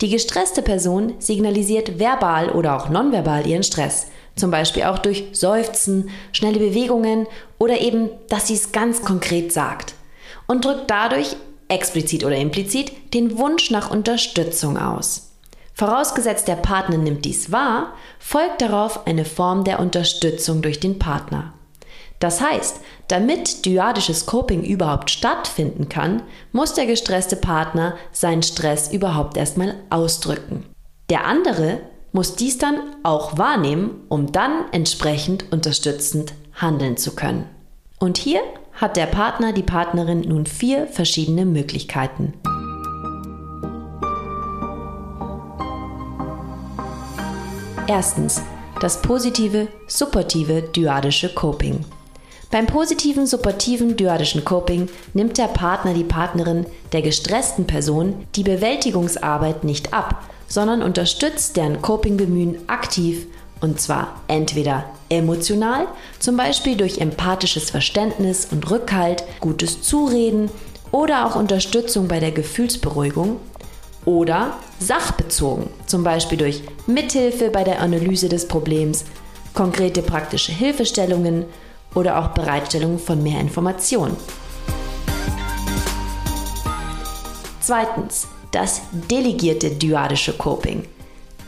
Die 0.00 0.08
gestresste 0.08 0.62
Person 0.62 1.14
signalisiert 1.20 2.00
verbal 2.00 2.50
oder 2.50 2.76
auch 2.76 2.88
nonverbal 2.88 3.46
ihren 3.46 3.62
Stress, 3.62 4.08
zum 4.34 4.50
Beispiel 4.50 4.84
auch 4.84 4.98
durch 4.98 5.28
Seufzen, 5.32 6.10
schnelle 6.32 6.58
Bewegungen 6.58 7.28
oder 7.58 7.80
eben, 7.80 8.10
dass 8.28 8.48
sie 8.48 8.54
es 8.54 8.72
ganz 8.72 9.02
konkret 9.02 9.52
sagt 9.52 9.94
und 10.48 10.64
drückt 10.64 10.90
dadurch, 10.90 11.36
explizit 11.68 12.24
oder 12.24 12.36
implizit, 12.36 13.14
den 13.14 13.38
Wunsch 13.38 13.70
nach 13.70 13.92
Unterstützung 13.92 14.76
aus. 14.76 15.29
Vorausgesetzt 15.80 16.46
der 16.46 16.56
Partner 16.56 16.98
nimmt 16.98 17.24
dies 17.24 17.52
wahr, 17.52 17.94
folgt 18.18 18.60
darauf 18.60 19.06
eine 19.06 19.24
Form 19.24 19.64
der 19.64 19.80
Unterstützung 19.80 20.60
durch 20.60 20.78
den 20.78 20.98
Partner. 20.98 21.54
Das 22.18 22.42
heißt, 22.42 22.80
damit 23.08 23.64
dyadisches 23.64 24.26
Coping 24.26 24.62
überhaupt 24.62 25.10
stattfinden 25.10 25.88
kann, 25.88 26.22
muss 26.52 26.74
der 26.74 26.84
gestresste 26.84 27.36
Partner 27.36 27.96
seinen 28.12 28.42
Stress 28.42 28.92
überhaupt 28.92 29.38
erstmal 29.38 29.74
ausdrücken. 29.88 30.66
Der 31.08 31.24
andere 31.24 31.80
muss 32.12 32.36
dies 32.36 32.58
dann 32.58 32.78
auch 33.02 33.38
wahrnehmen, 33.38 34.02
um 34.10 34.32
dann 34.32 34.66
entsprechend 34.72 35.50
unterstützend 35.50 36.34
handeln 36.52 36.98
zu 36.98 37.14
können. 37.16 37.46
Und 37.98 38.18
hier 38.18 38.42
hat 38.74 38.98
der 38.98 39.06
Partner, 39.06 39.54
die 39.54 39.62
Partnerin 39.62 40.20
nun 40.20 40.44
vier 40.44 40.86
verschiedene 40.88 41.46
Möglichkeiten. 41.46 42.34
Erstens 47.90 48.40
das 48.80 49.02
positive, 49.02 49.66
supportive 49.88 50.62
dyadische 50.62 51.28
Coping. 51.28 51.84
Beim 52.52 52.68
positiven, 52.68 53.26
supportiven 53.26 53.96
dyadischen 53.96 54.44
Coping 54.44 54.88
nimmt 55.12 55.38
der 55.38 55.48
Partner 55.48 55.92
die 55.92 56.04
Partnerin 56.04 56.66
der 56.92 57.02
gestressten 57.02 57.66
Person 57.66 58.26
die 58.36 58.44
Bewältigungsarbeit 58.44 59.64
nicht 59.64 59.92
ab, 59.92 60.22
sondern 60.46 60.84
unterstützt 60.84 61.56
deren 61.56 61.82
Coping-Bemühen 61.82 62.58
aktiv 62.68 63.26
und 63.60 63.80
zwar 63.80 64.20
entweder 64.28 64.84
emotional, 65.08 65.88
zum 66.20 66.36
Beispiel 66.36 66.76
durch 66.76 66.98
empathisches 66.98 67.70
Verständnis 67.70 68.46
und 68.52 68.70
Rückhalt, 68.70 69.24
gutes 69.40 69.82
Zureden 69.82 70.48
oder 70.92 71.26
auch 71.26 71.34
Unterstützung 71.34 72.06
bei 72.06 72.20
der 72.20 72.30
Gefühlsberuhigung 72.30 73.40
oder 74.04 74.52
sachbezogen, 74.78 75.68
zum 75.90 76.04
Beispiel 76.04 76.38
durch 76.38 76.62
Mithilfe 76.86 77.50
bei 77.50 77.64
der 77.64 77.80
Analyse 77.80 78.28
des 78.28 78.46
Problems, 78.46 79.04
konkrete 79.54 80.02
praktische 80.02 80.52
Hilfestellungen 80.52 81.44
oder 81.94 82.18
auch 82.18 82.28
Bereitstellung 82.28 82.98
von 82.98 83.22
mehr 83.22 83.40
Informationen. 83.40 84.16
Zweitens, 87.60 88.28
das 88.52 88.82
delegierte 89.10 89.70
dyadische 89.70 90.32
Coping. 90.32 90.84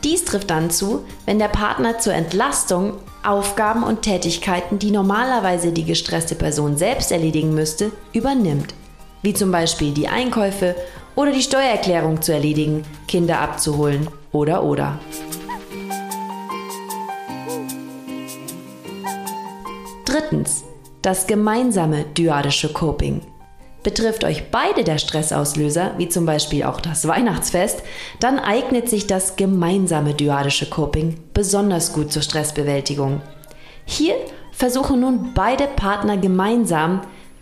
Dies 0.04 0.24
trifft 0.24 0.50
dann 0.50 0.70
zu, 0.70 1.04
wenn 1.26 1.38
der 1.38 1.48
Partner 1.48 1.98
zur 1.98 2.14
Entlastung 2.14 2.94
Aufgaben 3.22 3.84
und 3.84 4.02
Tätigkeiten, 4.02 4.80
die 4.80 4.90
normalerweise 4.90 5.70
die 5.70 5.84
gestresste 5.84 6.34
Person 6.34 6.76
selbst 6.76 7.12
erledigen 7.12 7.54
müsste, 7.54 7.92
übernimmt, 8.12 8.74
wie 9.22 9.32
zum 9.32 9.52
Beispiel 9.52 9.92
die 9.92 10.08
Einkäufe 10.08 10.74
oder 11.14 11.30
die 11.30 11.42
Steuererklärung 11.42 12.20
zu 12.20 12.32
erledigen, 12.32 12.84
Kinder 13.06 13.40
abzuholen 13.40 14.08
oder 14.32 14.64
oder. 14.64 14.98
Drittens. 20.04 20.64
Das 21.00 21.26
gemeinsame 21.26 22.04
dyadische 22.16 22.72
Coping. 22.72 23.22
Betrifft 23.82 24.22
euch 24.22 24.50
beide 24.52 24.84
der 24.84 24.98
Stressauslöser, 24.98 25.94
wie 25.96 26.08
zum 26.08 26.26
Beispiel 26.26 26.62
auch 26.62 26.80
das 26.80 27.08
Weihnachtsfest, 27.08 27.82
dann 28.20 28.38
eignet 28.38 28.88
sich 28.88 29.08
das 29.08 29.34
gemeinsame 29.34 30.14
dyadische 30.14 30.70
Coping 30.70 31.18
besonders 31.34 31.92
gut 31.92 32.12
zur 32.12 32.22
Stressbewältigung. 32.22 33.20
Hier 33.84 34.14
versuchen 34.52 35.00
nun 35.00 35.32
beide 35.34 35.66
Partner 35.66 36.16
gemeinsam 36.16 37.00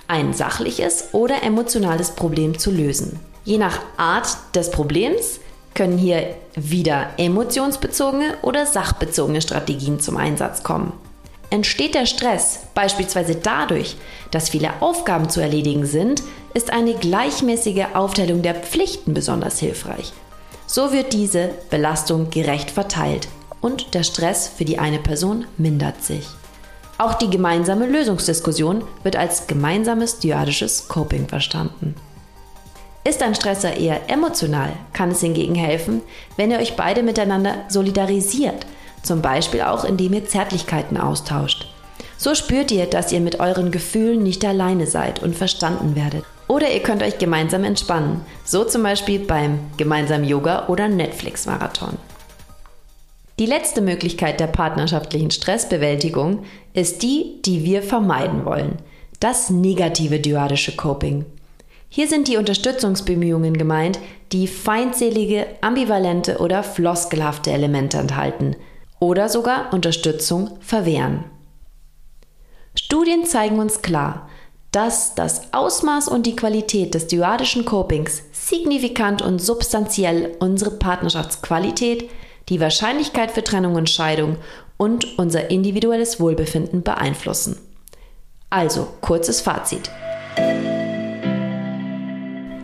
ein 0.09 0.33
sachliches 0.33 1.11
oder 1.13 1.43
emotionales 1.43 2.13
Problem 2.13 2.59
zu 2.59 2.71
lösen. 2.71 3.21
Je 3.45 3.59
nach 3.59 3.79
Art 3.99 4.39
des 4.55 4.71
Problems 4.71 5.41
können 5.81 5.97
hier 5.97 6.35
wieder 6.57 7.09
emotionsbezogene 7.17 8.35
oder 8.43 8.67
sachbezogene 8.67 9.41
Strategien 9.41 9.99
zum 9.99 10.19
Einsatz 10.19 10.63
kommen. 10.63 10.93
Entsteht 11.49 11.95
der 11.95 12.05
Stress 12.05 12.61
beispielsweise 12.75 13.37
dadurch, 13.37 13.97
dass 14.31 14.51
viele 14.51 14.83
Aufgaben 14.83 15.31
zu 15.31 15.41
erledigen 15.41 15.87
sind, 15.87 16.23
ist 16.53 16.71
eine 16.71 16.93
gleichmäßige 16.93 17.87
Aufteilung 17.95 18.43
der 18.43 18.57
Pflichten 18.57 19.15
besonders 19.15 19.59
hilfreich. 19.59 20.13
So 20.67 20.93
wird 20.93 21.15
diese 21.15 21.49
Belastung 21.71 22.29
gerecht 22.29 22.71
verteilt 22.71 23.29
und 23.63 23.95
der 23.95 24.03
Stress 24.03 24.49
für 24.49 24.67
die 24.67 24.79
eine 24.79 24.99
Person 24.99 25.47
mindert 25.57 26.05
sich. 26.05 26.27
Auch 26.99 27.15
die 27.15 27.31
gemeinsame 27.31 27.87
Lösungsdiskussion 27.87 28.85
wird 29.03 29.17
als 29.17 29.47
gemeinsames 29.47 30.19
dyadisches 30.19 30.89
Coping 30.89 31.27
verstanden. 31.27 31.95
Ist 33.05 33.23
ein 33.23 33.35
Stresser 33.35 33.77
eher 33.77 34.11
emotional, 34.11 34.73
kann 34.93 35.11
es 35.11 35.21
hingegen 35.21 35.55
helfen, 35.55 36.03
wenn 36.37 36.51
ihr 36.51 36.59
euch 36.59 36.77
beide 36.77 37.03
miteinander 37.03 37.65
solidarisiert– 37.69 38.67
zum 39.03 39.23
Beispiel 39.23 39.63
auch 39.63 39.85
indem 39.85 40.13
ihr 40.13 40.27
Zärtlichkeiten 40.27 40.97
austauscht. 40.97 41.67
So 42.17 42.35
spürt 42.35 42.71
ihr, 42.71 42.87
dass 42.87 43.13
ihr 43.13 43.21
mit 43.21 43.41
euren 43.41 43.71
Gefühlen 43.71 44.23
nicht 44.23 44.45
alleine 44.45 44.87
seid 44.87 45.23
und 45.23 45.35
verstanden 45.35 45.97
werdet. 45.97 46.25
Oder 46.49 46.71
ihr 46.71 46.83
könnt 46.83 47.03
euch 47.03 47.19
gemeinsam 47.19 47.65
entspannen, 47.65 48.23
so 48.45 48.65
zum 48.65 48.83
Beispiel 48.83 49.21
beim 49.21 49.61
gemeinsamen 49.77 50.25
Yoga 50.25 50.69
oder 50.69 50.89
Netflix-Marathon. 50.89 51.97
Die 53.39 53.47
letzte 53.47 53.81
Möglichkeit 53.81 54.39
der 54.39 54.49
partnerschaftlichen 54.49 55.31
Stressbewältigung 55.31 56.45
ist 56.75 57.03
die, 57.03 57.41
die 57.43 57.65
wir 57.65 57.83
vermeiden 57.83 58.45
wollen, 58.45 58.77
das 59.19 59.49
negative 59.49 60.19
dyadische 60.19 60.77
Coping. 60.77 61.25
Hier 61.91 62.09
sind 62.09 62.29
die 62.29 62.39
Unterstützungsbemühungen 62.39 63.59
gemeint, 63.59 63.99
die 64.33 64.47
feindselige, 64.47 65.47
ambivalente 65.61 66.39
oder 66.39 66.63
floskelhafte 66.63 67.51
Elemente 67.51 67.99
enthalten– 67.99 68.57
oder 69.01 69.29
sogar 69.29 69.73
Unterstützung 69.73 70.59
verwehren. 70.61 71.25
Studien 72.79 73.25
zeigen 73.25 73.59
uns 73.59 73.83
klar, 73.83 74.29
dass 74.71 75.17
das 75.17 75.53
Ausmaß 75.53 76.07
und 76.07 76.27
die 76.27 76.37
Qualität 76.37 76.95
des 76.95 77.09
dyadischen 77.09 77.65
Copings 77.65 78.23
signifikant 78.31 79.21
und 79.21 79.41
substanziell 79.41 80.37
unsere 80.39 80.71
Partnerschaftsqualität, 80.71 82.09
die 82.49 82.61
Wahrscheinlichkeit 82.61 83.33
für 83.33 83.43
Trennung 83.43 83.75
und 83.75 83.91
Scheidung 83.91 84.37
und 84.77 85.19
unser 85.19 85.51
individuelles 85.51 86.21
Wohlbefinden 86.21 86.83
beeinflussen. 86.83 87.59
Also, 88.49 88.87
kurzes 89.01 89.41
Fazit. 89.41 89.91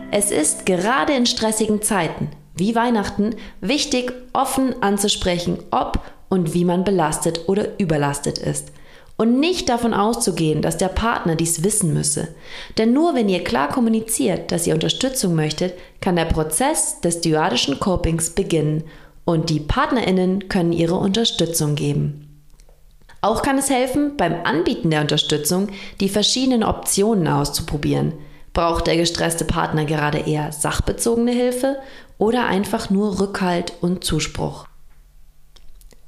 Es 0.09 0.31
ist 0.31 0.65
gerade 0.65 1.13
in 1.13 1.25
stressigen 1.25 1.81
Zeiten, 1.81 2.29
wie 2.55 2.75
Weihnachten, 2.75 3.35
wichtig, 3.59 4.13
offen 4.31 4.81
anzusprechen, 4.81 5.59
ob 5.69 5.99
und 6.29 6.53
wie 6.53 6.63
man 6.63 6.85
belastet 6.85 7.49
oder 7.49 7.77
überlastet 7.77 8.37
ist. 8.37 8.71
Und 9.17 9.39
nicht 9.39 9.67
davon 9.67 9.93
auszugehen, 9.93 10.61
dass 10.61 10.77
der 10.77 10.87
Partner 10.87 11.35
dies 11.35 11.63
wissen 11.63 11.93
müsse. 11.93 12.29
Denn 12.77 12.93
nur 12.93 13.15
wenn 13.15 13.27
ihr 13.27 13.43
klar 13.43 13.67
kommuniziert, 13.67 14.51
dass 14.51 14.65
ihr 14.65 14.75
Unterstützung 14.75 15.35
möchtet, 15.35 15.73
kann 15.99 16.15
der 16.15 16.25
Prozess 16.25 17.01
des 17.01 17.19
dyadischen 17.19 17.79
Copings 17.79 18.29
beginnen 18.29 18.83
und 19.25 19.49
die 19.49 19.59
Partnerinnen 19.59 20.47
können 20.47 20.71
ihre 20.71 20.95
Unterstützung 20.95 21.75
geben. 21.75 22.43
Auch 23.21 23.41
kann 23.41 23.57
es 23.57 23.69
helfen, 23.69 24.15
beim 24.15 24.35
Anbieten 24.45 24.91
der 24.91 25.01
Unterstützung 25.01 25.67
die 25.99 26.09
verschiedenen 26.09 26.63
Optionen 26.63 27.27
auszuprobieren. 27.27 28.13
Braucht 28.57 28.87
der 28.87 28.97
gestresste 28.97 29.45
Partner 29.45 29.85
gerade 29.85 30.17
eher 30.17 30.51
sachbezogene 30.51 31.31
Hilfe 31.31 31.77
oder 32.17 32.47
einfach 32.47 32.89
nur 32.89 33.19
Rückhalt 33.19 33.73
und 33.81 34.03
Zuspruch? 34.03 34.65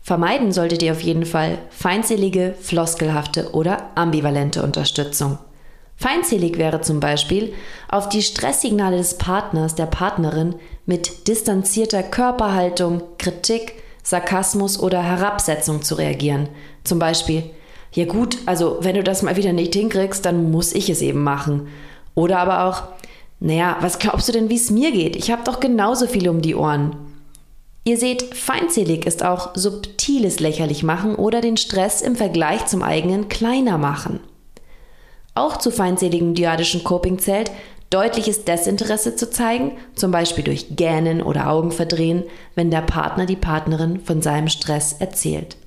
Vermeiden 0.02 0.52
solltet 0.52 0.82
ihr 0.82 0.94
auf 0.94 1.02
jeden 1.02 1.28
Fall 1.28 1.60
feindselige, 1.70 2.56
floskelhafte 2.60 3.52
oder 3.52 3.92
ambivalente 3.94 4.64
Unterstützung. 4.64 5.38
Feindselig 5.96 6.58
wäre 6.58 6.82
zum 6.82 7.00
Beispiel, 7.00 7.54
auf 7.88 8.10
die 8.10 8.24
Stresssignale 8.24 8.98
des 8.98 9.20
Partners, 9.20 9.76
der 9.76 9.86
Partnerin 9.86 10.56
mit 10.88 11.28
distanzierter 11.28 12.02
Körperhaltung, 12.02 13.04
Kritik, 13.20 13.76
Sarkasmus 14.02 14.80
oder 14.80 15.04
Herabsetzung 15.04 15.84
zu 15.84 15.94
reagieren. 15.94 16.50
Zum 16.84 16.98
Beispiel, 16.98 17.44
ja 17.92 18.06
gut, 18.06 18.40
also 18.48 18.80
wenn 18.82 18.96
du 18.96 19.04
das 19.04 19.22
mal 19.22 19.36
wieder 19.36 19.54
nicht 19.54 19.76
hinkriegst, 19.76 20.26
dann 20.26 20.50
muss 20.50 20.74
ich 20.74 20.90
es 20.90 21.04
eben 21.04 21.22
machen. 21.22 21.68
Oder 22.16 22.40
aber 22.40 22.66
auch, 22.66 22.84
naja, 23.40 23.78
was 23.82 24.00
glaubst 24.00 24.28
du 24.28 24.32
denn, 24.32 24.50
wie 24.50 24.56
es 24.56 24.72
mir 24.72 24.92
geht? 24.92 25.16
Ich 25.16 25.32
habe 25.32 25.44
doch 25.44 25.60
genauso 25.60 26.08
viel 26.08 26.28
um 26.30 26.42
die 26.42 26.56
Ohren. 26.56 26.96
Ihr 27.86 27.98
seht, 27.98 28.36
feindselig 28.36 29.06
ist 29.06 29.24
auch 29.24 29.56
subtiles 29.56 30.40
lächerlich 30.40 30.84
machen 30.84 31.16
oder 31.16 31.42
den 31.42 31.58
Stress 31.58 32.02
im 32.02 32.16
Vergleich 32.16 32.66
zum 32.66 32.84
eigenen 32.84 33.30
kleiner 33.30 33.78
machen. 33.78 34.20
Auch 35.34 35.58
zu 35.58 35.72
feindseligem 35.72 36.34
dyadischen 36.34 36.84
Coping 36.84 37.18
zählt, 37.18 37.52
deutliches 37.90 38.46
Desinteresse 38.46 39.16
zu 39.16 39.30
zeigen, 39.30 39.78
zum 39.96 40.12
Beispiel 40.12 40.44
durch 40.44 40.76
Gähnen 40.76 41.22
oder 41.24 41.50
Augen 41.50 41.72
verdrehen, 41.72 42.24
wenn 42.56 42.70
der 42.70 42.82
Partner 42.82 43.26
die 43.26 43.36
Partnerin 43.36 44.02
von 44.02 44.22
seinem 44.22 44.50
Stress 44.50 44.94
erzählt. 45.00 45.58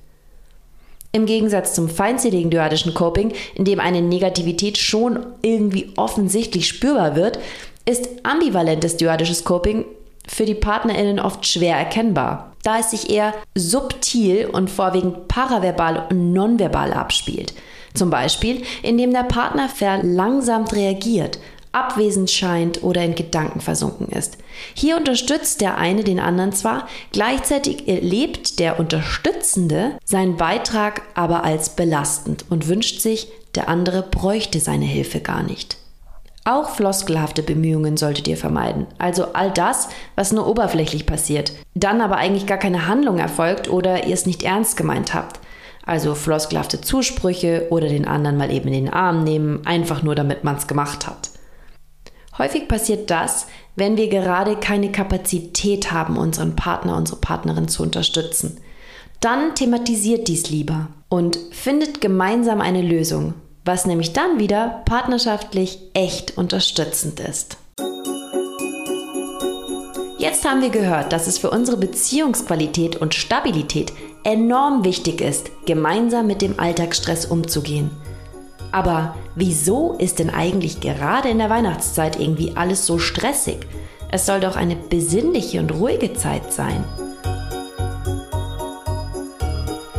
Im 1.15 1.27
Gegensatz 1.27 1.75
zum 1.75 1.89
feindseligen 1.89 2.49
dyadischen 2.49 2.95
Coping, 2.95 3.33
in 3.53 3.65
dem 3.65 3.79
eine 3.79 4.01
Negativität 4.01 4.79
schon 4.79 5.23
irgendwie 5.43 5.93
offensichtlich 5.95 6.67
spürbar 6.67 7.15
wird, 7.15 7.37
ist 7.85 8.09
ambivalentes 8.23 8.97
dyadisches 8.97 9.43
Coping 9.43 9.85
für 10.27 10.45
die 10.45 10.55
PartnerInnen 10.55 11.19
oft 11.19 11.45
schwer 11.45 11.77
erkennbar, 11.77 12.53
da 12.63 12.79
es 12.79 12.89
sich 12.89 13.11
eher 13.11 13.35
subtil 13.53 14.47
und 14.47 14.71
vorwiegend 14.71 15.27
paraverbal 15.27 16.07
und 16.09 16.33
nonverbal 16.33 16.93
abspielt. 16.93 17.53
Zum 17.93 18.09
Beispiel, 18.09 18.63
indem 18.81 19.13
der 19.13 19.23
Partner 19.23 19.69
verlangsamt 19.69 20.73
reagiert, 20.73 21.37
abwesend 21.73 22.31
scheint 22.31 22.83
oder 22.83 23.03
in 23.03 23.15
Gedanken 23.15 23.59
versunken 23.59 24.07
ist. 24.07 24.37
Hier 24.73 24.95
unterstützt 24.95 25.59
der 25.59 25.77
eine 25.77 26.03
den 26.03 26.19
anderen 26.19 26.53
zwar, 26.53 26.87
gleichzeitig 27.11 27.87
erlebt 27.87 28.59
der 28.59 28.79
Unterstützende 28.79 29.97
seinen 30.05 30.37
Beitrag 30.37 31.01
aber 31.15 31.43
als 31.43 31.75
belastend 31.75 32.45
und 32.49 32.67
wünscht 32.67 33.01
sich, 33.01 33.27
der 33.55 33.67
andere 33.67 34.03
bräuchte 34.03 34.59
seine 34.59 34.85
Hilfe 34.85 35.19
gar 35.19 35.43
nicht. 35.43 35.77
Auch 36.45 36.71
floskelhafte 36.71 37.41
Bemühungen 37.41 37.95
solltet 37.95 38.27
ihr 38.27 38.35
vermeiden. 38.35 38.85
Also 38.97 39.33
all 39.33 39.49
das, 39.49 39.87
was 40.15 40.33
nur 40.33 40.45
oberflächlich 40.45 41.05
passiert, 41.05 41.53
dann 41.73 42.01
aber 42.01 42.17
eigentlich 42.17 42.45
gar 42.45 42.57
keine 42.57 42.87
Handlung 42.87 43.17
erfolgt 43.17 43.69
oder 43.69 44.05
ihr 44.05 44.13
es 44.13 44.25
nicht 44.25 44.43
ernst 44.43 44.75
gemeint 44.75 45.13
habt. 45.13 45.39
Also 45.85 46.15
floskelhafte 46.15 46.81
Zusprüche 46.81 47.67
oder 47.69 47.87
den 47.87 48.07
anderen 48.07 48.37
mal 48.37 48.51
eben 48.51 48.67
in 48.67 48.85
den 48.85 48.93
Arm 48.93 49.23
nehmen, 49.23 49.65
einfach 49.65 50.03
nur 50.03 50.15
damit 50.15 50.43
man 50.43 50.57
es 50.57 50.67
gemacht 50.67 51.07
hat. 51.07 51.32
Häufig 52.37 52.67
passiert 52.67 53.11
das, 53.11 53.47
wenn 53.75 53.95
wir 53.95 54.07
gerade 54.07 54.55
keine 54.55 54.91
Kapazität 54.91 55.91
haben, 55.91 56.17
unseren 56.17 56.55
Partner, 56.55 56.97
unsere 56.97 57.19
Partnerin 57.19 57.67
zu 57.67 57.83
unterstützen. 57.83 58.57
Dann 59.19 59.55
thematisiert 59.55 60.27
dies 60.27 60.49
lieber 60.49 60.87
und 61.09 61.37
findet 61.51 62.01
gemeinsam 62.01 62.59
eine 62.59 62.81
Lösung, 62.81 63.35
was 63.65 63.85
nämlich 63.85 64.13
dann 64.13 64.39
wieder 64.39 64.81
partnerschaftlich 64.85 65.79
echt 65.93 66.37
unterstützend 66.37 67.19
ist. 67.19 67.57
Jetzt 70.17 70.49
haben 70.49 70.61
wir 70.61 70.69
gehört, 70.69 71.13
dass 71.13 71.27
es 71.27 71.37
für 71.37 71.51
unsere 71.51 71.77
Beziehungsqualität 71.77 72.95
und 72.95 73.13
Stabilität 73.13 73.93
enorm 74.23 74.85
wichtig 74.85 75.21
ist, 75.21 75.51
gemeinsam 75.65 76.27
mit 76.27 76.41
dem 76.41 76.59
Alltagsstress 76.59 77.25
umzugehen. 77.25 77.91
Aber 78.73 79.15
wieso 79.35 79.93
ist 79.99 80.17
denn 80.17 80.31
eigentlich 80.31 80.81
gerade 80.81 81.29
in 81.29 81.37
der 81.37 81.51
Weihnachtszeit 81.51 82.19
irgendwie 82.19 82.57
alles 82.57 82.87
so 82.87 82.97
stressig? 82.97 83.59
Es 84.11 84.25
soll 84.25 84.39
doch 84.39 84.55
eine 84.55 84.75
besinnliche 84.75 85.59
und 85.59 85.71
ruhige 85.71 86.13
Zeit 86.13 86.51
sein. 86.51 86.83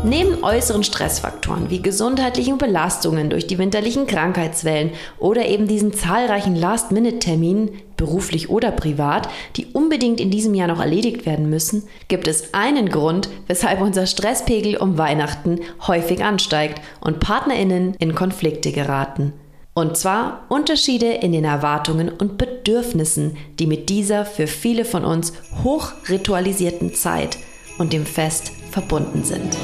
Neben 0.06 0.44
äußeren 0.44 0.84
Stressfaktoren 0.84 1.70
wie 1.70 1.80
gesundheitlichen 1.80 2.58
Belastungen 2.58 3.30
durch 3.30 3.46
die 3.46 3.56
winterlichen 3.56 4.06
Krankheitswellen 4.06 4.90
oder 5.18 5.46
eben 5.46 5.66
diesen 5.66 5.94
zahlreichen 5.94 6.54
Last-Minute-Terminen, 6.54 7.70
beruflich 7.96 8.50
oder 8.50 8.70
privat, 8.70 9.30
die 9.56 9.64
unbedingt 9.72 10.20
in 10.20 10.30
diesem 10.30 10.52
Jahr 10.52 10.68
noch 10.68 10.80
erledigt 10.80 11.24
werden 11.24 11.48
müssen, 11.48 11.84
gibt 12.08 12.28
es 12.28 12.52
einen 12.52 12.90
Grund, 12.90 13.30
weshalb 13.46 13.80
unser 13.80 14.04
Stresspegel 14.04 14.76
um 14.76 14.98
Weihnachten 14.98 15.60
häufig 15.86 16.22
ansteigt 16.22 16.82
und 17.00 17.20
Partnerinnen 17.20 17.94
in 17.98 18.14
Konflikte 18.14 18.72
geraten. 18.72 19.32
Und 19.72 19.96
zwar 19.96 20.44
Unterschiede 20.50 21.12
in 21.12 21.32
den 21.32 21.46
Erwartungen 21.46 22.10
und 22.10 22.36
Bedürfnissen, 22.36 23.38
die 23.58 23.66
mit 23.66 23.88
dieser 23.88 24.26
für 24.26 24.48
viele 24.48 24.84
von 24.84 25.06
uns 25.06 25.32
hoch 25.64 25.92
ritualisierten 26.10 26.92
Zeit 26.92 27.38
und 27.78 27.94
dem 27.94 28.04
Fest 28.04 28.52
verbunden 28.70 29.24
sind. 29.24 29.56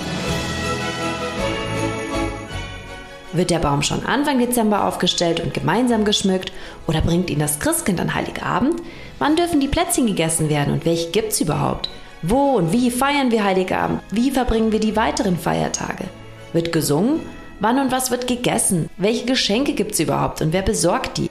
Wird 3.33 3.51
der 3.51 3.61
Baum 3.61 3.83
schon 3.83 4.05
Anfang 4.05 4.41
Dezember 4.41 4.85
aufgestellt 4.85 5.39
und 5.39 5.55
gemeinsam 5.55 6.05
geschmückt 6.05 6.53
oder 6.89 7.01
bringt 7.01 7.31
ihn 7.31 7.39
das 7.39 7.61
Christkind 7.61 8.01
an 8.01 8.15
Heiligabend? 8.15 8.83
Wann 9.21 9.37
dürfen 9.37 9.61
die 9.61 9.69
Plätzchen 9.69 10.07
gegessen 10.07 10.49
werden 10.49 10.75
und 10.75 10.85
welche 10.85 11.11
gibt's 11.11 11.41
überhaupt? 11.41 11.89
Wo 12.23 12.57
und 12.57 12.73
wie 12.73 12.91
feiern 12.91 13.31
wir 13.31 13.45
Heiligabend? 13.45 14.01
Wie 14.11 14.33
verbringen 14.33 14.73
wir 14.73 14.81
die 14.81 14.97
weiteren 14.97 15.39
Feiertage? 15.39 16.05
Wird 16.53 16.73
gesungen? 16.73 17.21
Wann 17.61 17.79
und 17.79 17.93
was 17.93 18.11
wird 18.11 18.27
gegessen? 18.27 18.91
Welche 18.97 19.27
Geschenke 19.27 19.75
gibt 19.75 19.93
es 19.93 20.01
überhaupt 20.01 20.43
und 20.43 20.53
wer 20.53 20.63
besorgt 20.63 21.19
die? 21.19 21.30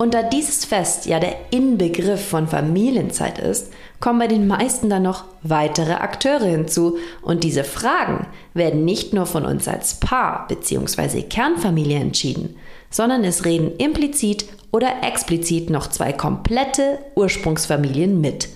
Und 0.00 0.14
da 0.14 0.22
dieses 0.22 0.64
Fest 0.64 1.04
ja 1.04 1.20
der 1.20 1.36
Inbegriff 1.50 2.26
von 2.26 2.48
Familienzeit 2.48 3.38
ist, 3.38 3.70
kommen 4.00 4.18
bei 4.18 4.28
den 4.28 4.46
meisten 4.46 4.88
dann 4.88 5.02
noch 5.02 5.24
weitere 5.42 5.92
Akteure 5.92 6.46
hinzu 6.46 6.96
und 7.20 7.44
diese 7.44 7.64
Fragen 7.64 8.26
werden 8.54 8.86
nicht 8.86 9.12
nur 9.12 9.26
von 9.26 9.44
uns 9.44 9.68
als 9.68 10.00
Paar 10.00 10.48
bzw. 10.48 11.24
Kernfamilie 11.24 11.98
entschieden, 11.98 12.56
sondern 12.88 13.24
es 13.24 13.44
reden 13.44 13.76
implizit 13.76 14.46
oder 14.70 15.02
explizit 15.02 15.68
noch 15.68 15.86
zwei 15.88 16.14
komplette 16.14 17.00
Ursprungsfamilien 17.14 18.22
mit 18.22 18.48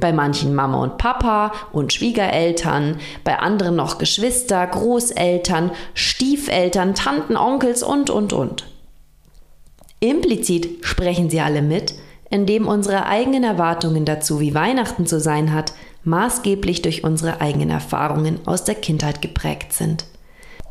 bei 0.00 0.12
manchen 0.12 0.54
Mama 0.54 0.82
und 0.82 0.98
Papa 0.98 1.52
und 1.72 1.94
Schwiegereltern, 1.94 2.98
bei 3.24 3.38
anderen 3.38 3.74
noch 3.74 3.96
Geschwister, 3.96 4.66
Großeltern, 4.66 5.70
Stiefeltern, 5.94 6.94
Tanten, 6.94 7.38
Onkels 7.38 7.82
und, 7.82 8.10
und, 8.10 8.34
und. 8.34 8.69
Implizit 10.00 10.78
sprechen 10.84 11.28
sie 11.28 11.40
alle 11.40 11.60
mit, 11.60 11.94
indem 12.30 12.66
unsere 12.66 13.06
eigenen 13.06 13.44
Erwartungen 13.44 14.04
dazu, 14.06 14.40
wie 14.40 14.54
Weihnachten 14.54 15.06
zu 15.06 15.20
sein 15.20 15.52
hat, 15.52 15.74
maßgeblich 16.04 16.80
durch 16.80 17.04
unsere 17.04 17.40
eigenen 17.42 17.70
Erfahrungen 17.70 18.38
aus 18.46 18.64
der 18.64 18.76
Kindheit 18.76 19.20
geprägt 19.20 19.74
sind. 19.74 20.06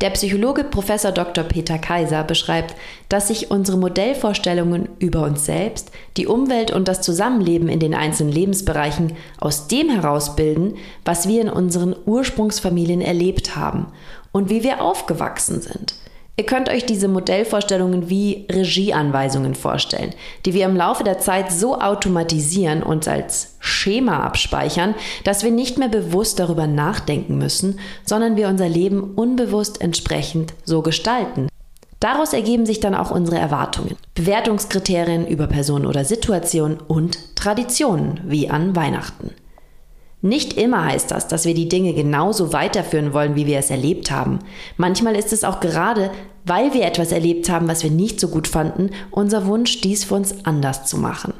Der 0.01 0.11
Psychologe 0.11 0.63
Prof. 0.63 0.87
Dr. 1.13 1.43
Peter 1.43 1.77
Kaiser 1.77 2.23
beschreibt, 2.23 2.73
dass 3.09 3.27
sich 3.27 3.51
unsere 3.51 3.77
Modellvorstellungen 3.77 4.87
über 4.97 5.23
uns 5.23 5.45
selbst, 5.45 5.91
die 6.15 6.25
Umwelt 6.25 6.71
und 6.71 6.87
das 6.87 7.01
Zusammenleben 7.01 7.67
in 7.67 7.81
den 7.81 7.93
einzelnen 7.93 8.31
Lebensbereichen 8.31 9.17
aus 9.39 9.67
dem 9.67 9.89
herausbilden, 9.89 10.75
was 11.03 11.27
wir 11.27 11.41
in 11.41 11.49
unseren 11.49 11.95
Ursprungsfamilien 12.05 13.01
erlebt 13.01 13.57
haben 13.57 13.87
und 14.31 14.49
wie 14.49 14.63
wir 14.63 14.81
aufgewachsen 14.81 15.61
sind. 15.61 15.95
Ihr 16.39 16.45
könnt 16.45 16.69
euch 16.69 16.85
diese 16.85 17.09
Modellvorstellungen 17.09 18.09
wie 18.09 18.47
Regieanweisungen 18.49 19.55
vorstellen, 19.55 20.15
die 20.45 20.53
wir 20.53 20.67
im 20.67 20.77
Laufe 20.77 21.03
der 21.03 21.19
Zeit 21.19 21.51
so 21.51 21.77
automatisieren 21.81 22.81
und 22.81 23.09
als 23.09 23.57
Schema 23.59 24.21
abspeichern, 24.21 24.95
dass 25.25 25.43
wir 25.43 25.51
nicht 25.51 25.77
mehr 25.77 25.89
bewusst 25.89 26.39
darüber 26.39 26.65
nachdenken 26.65 27.37
müssen, 27.37 27.77
sondern 28.05 28.37
wir 28.37 28.47
unser 28.47 28.69
Leben 28.69 29.15
unbewusst 29.15 29.81
entsprechend 29.81 30.53
so 30.63 30.81
gestalten. 30.81 31.49
Daraus 31.99 32.31
ergeben 32.31 32.65
sich 32.65 32.79
dann 32.79 32.95
auch 32.95 33.11
unsere 33.11 33.37
Erwartungen, 33.37 33.97
Bewertungskriterien 34.15 35.27
über 35.27 35.47
Personen 35.47 35.85
oder 35.85 36.05
Situationen 36.05 36.79
und 36.79 37.35
Traditionen 37.35 38.21
wie 38.23 38.49
an 38.49 38.77
Weihnachten. 38.77 39.31
Nicht 40.21 40.53
immer 40.53 40.85
heißt 40.85 41.11
das, 41.11 41.27
dass 41.27 41.45
wir 41.45 41.53
die 41.53 41.69
Dinge 41.69 41.93
genauso 41.93 42.51
weiterführen 42.51 43.13
wollen, 43.13 43.35
wie 43.35 43.45
wir 43.45 43.57
es 43.57 43.69
erlebt 43.69 44.11
haben. 44.11 44.39
Manchmal 44.75 45.15
ist 45.15 45.31
es 45.31 45.45
auch 45.45 45.61
gerade, 45.61 46.11
weil 46.45 46.73
wir 46.73 46.85
etwas 46.85 47.11
erlebt 47.11 47.49
haben, 47.49 47.67
was 47.69 47.83
wir 47.83 47.91
nicht 47.91 48.19
so 48.19 48.27
gut 48.27 48.47
fanden, 48.47 48.89
unser 49.11 49.45
Wunsch, 49.45 49.79
dies 49.81 50.03
für 50.03 50.15
uns 50.15 50.45
anders 50.45 50.85
zu 50.85 50.97
machen. 50.97 51.33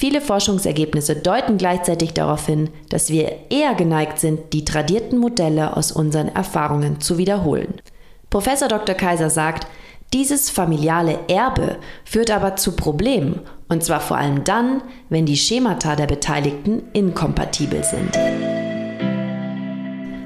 Viele 0.00 0.20
Forschungsergebnisse 0.20 1.16
deuten 1.16 1.58
gleichzeitig 1.58 2.14
darauf 2.14 2.46
hin, 2.46 2.70
dass 2.88 3.10
wir 3.10 3.32
eher 3.50 3.74
geneigt 3.74 4.20
sind, 4.20 4.52
die 4.52 4.64
tradierten 4.64 5.18
Modelle 5.18 5.76
aus 5.76 5.90
unseren 5.90 6.28
Erfahrungen 6.28 7.00
zu 7.00 7.18
wiederholen. 7.18 7.74
Professor 8.30 8.68
Dr. 8.68 8.94
Kaiser 8.94 9.28
sagt, 9.28 9.66
dieses 10.12 10.48
familiale 10.48 11.18
Erbe 11.28 11.76
führt 12.04 12.30
aber 12.30 12.56
zu 12.56 12.72
Problemen, 12.72 13.40
und 13.68 13.84
zwar 13.84 14.00
vor 14.00 14.16
allem 14.16 14.44
dann, 14.44 14.82
wenn 15.10 15.26
die 15.26 15.36
Schemata 15.36 15.96
der 15.96 16.06
Beteiligten 16.06 16.82
inkompatibel 16.94 17.84
sind. 17.84 18.18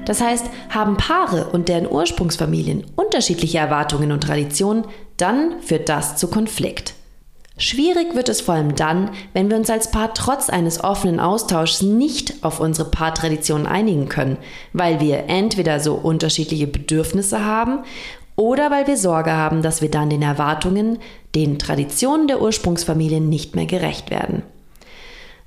Das 0.05 0.21
heißt, 0.21 0.45
haben 0.69 0.97
Paare 0.97 1.49
und 1.51 1.69
deren 1.69 1.89
Ursprungsfamilien 1.89 2.85
unterschiedliche 2.95 3.57
Erwartungen 3.57 4.11
und 4.11 4.23
Traditionen, 4.23 4.85
dann 5.17 5.61
führt 5.61 5.89
das 5.89 6.17
zu 6.17 6.29
Konflikt. 6.29 6.93
Schwierig 7.57 8.15
wird 8.15 8.29
es 8.29 8.41
vor 8.41 8.55
allem 8.55 8.75
dann, 8.75 9.11
wenn 9.33 9.49
wir 9.49 9.57
uns 9.57 9.69
als 9.69 9.91
Paar 9.91 10.13
trotz 10.15 10.49
eines 10.49 10.83
offenen 10.83 11.19
Austauschs 11.19 11.83
nicht 11.83 12.43
auf 12.43 12.59
unsere 12.59 12.89
Paartraditionen 12.89 13.67
einigen 13.67 14.09
können, 14.09 14.37
weil 14.73 14.99
wir 14.99 15.25
entweder 15.27 15.79
so 15.79 15.93
unterschiedliche 15.93 16.67
Bedürfnisse 16.67 17.45
haben 17.45 17.83
oder 18.35 18.71
weil 18.71 18.87
wir 18.87 18.97
Sorge 18.97 19.31
haben, 19.33 19.61
dass 19.61 19.81
wir 19.81 19.91
dann 19.91 20.09
den 20.09 20.21
Erwartungen, 20.21 20.99
den 21.35 21.59
Traditionen 21.59 22.27
der 22.27 22.41
Ursprungsfamilien 22.41 23.29
nicht 23.29 23.55
mehr 23.55 23.65
gerecht 23.65 24.09
werden. 24.09 24.43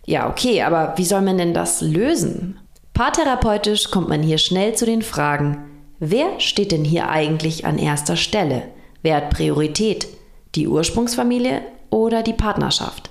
Ja, 0.04 0.30
okay, 0.30 0.62
aber 0.62 0.94
wie 0.96 1.04
soll 1.04 1.22
man 1.22 1.38
denn 1.38 1.52
das 1.52 1.80
lösen? 1.80 2.60
Paartherapeutisch 2.94 3.90
kommt 3.90 4.08
man 4.08 4.22
hier 4.22 4.38
schnell 4.38 4.74
zu 4.74 4.86
den 4.86 5.02
Fragen, 5.02 5.64
wer 5.98 6.38
steht 6.40 6.72
denn 6.72 6.84
hier 6.84 7.08
eigentlich 7.08 7.66
an 7.66 7.78
erster 7.78 8.16
Stelle? 8.16 8.62
Wer 9.02 9.16
hat 9.16 9.30
Priorität? 9.30 10.06
Die 10.54 10.68
Ursprungsfamilie 10.68 11.62
oder 11.90 12.22
die 12.22 12.32
Partnerschaft? 12.32 13.10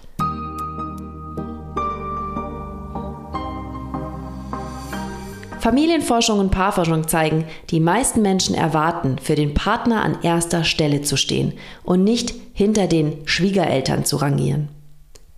Familienforschung 5.66 6.38
und 6.38 6.52
Paarforschung 6.52 7.08
zeigen, 7.08 7.46
die 7.72 7.80
meisten 7.80 8.22
Menschen 8.22 8.54
erwarten, 8.54 9.18
für 9.20 9.34
den 9.34 9.56
Partner 9.56 10.04
an 10.04 10.20
erster 10.22 10.64
Stelle 10.64 11.02
zu 11.02 11.18
stehen 11.18 11.54
und 11.82 12.04
nicht 12.04 12.36
hinter 12.54 12.86
den 12.86 13.26
Schwiegereltern 13.26 14.06
zu 14.06 14.18
rangieren. 14.18 14.70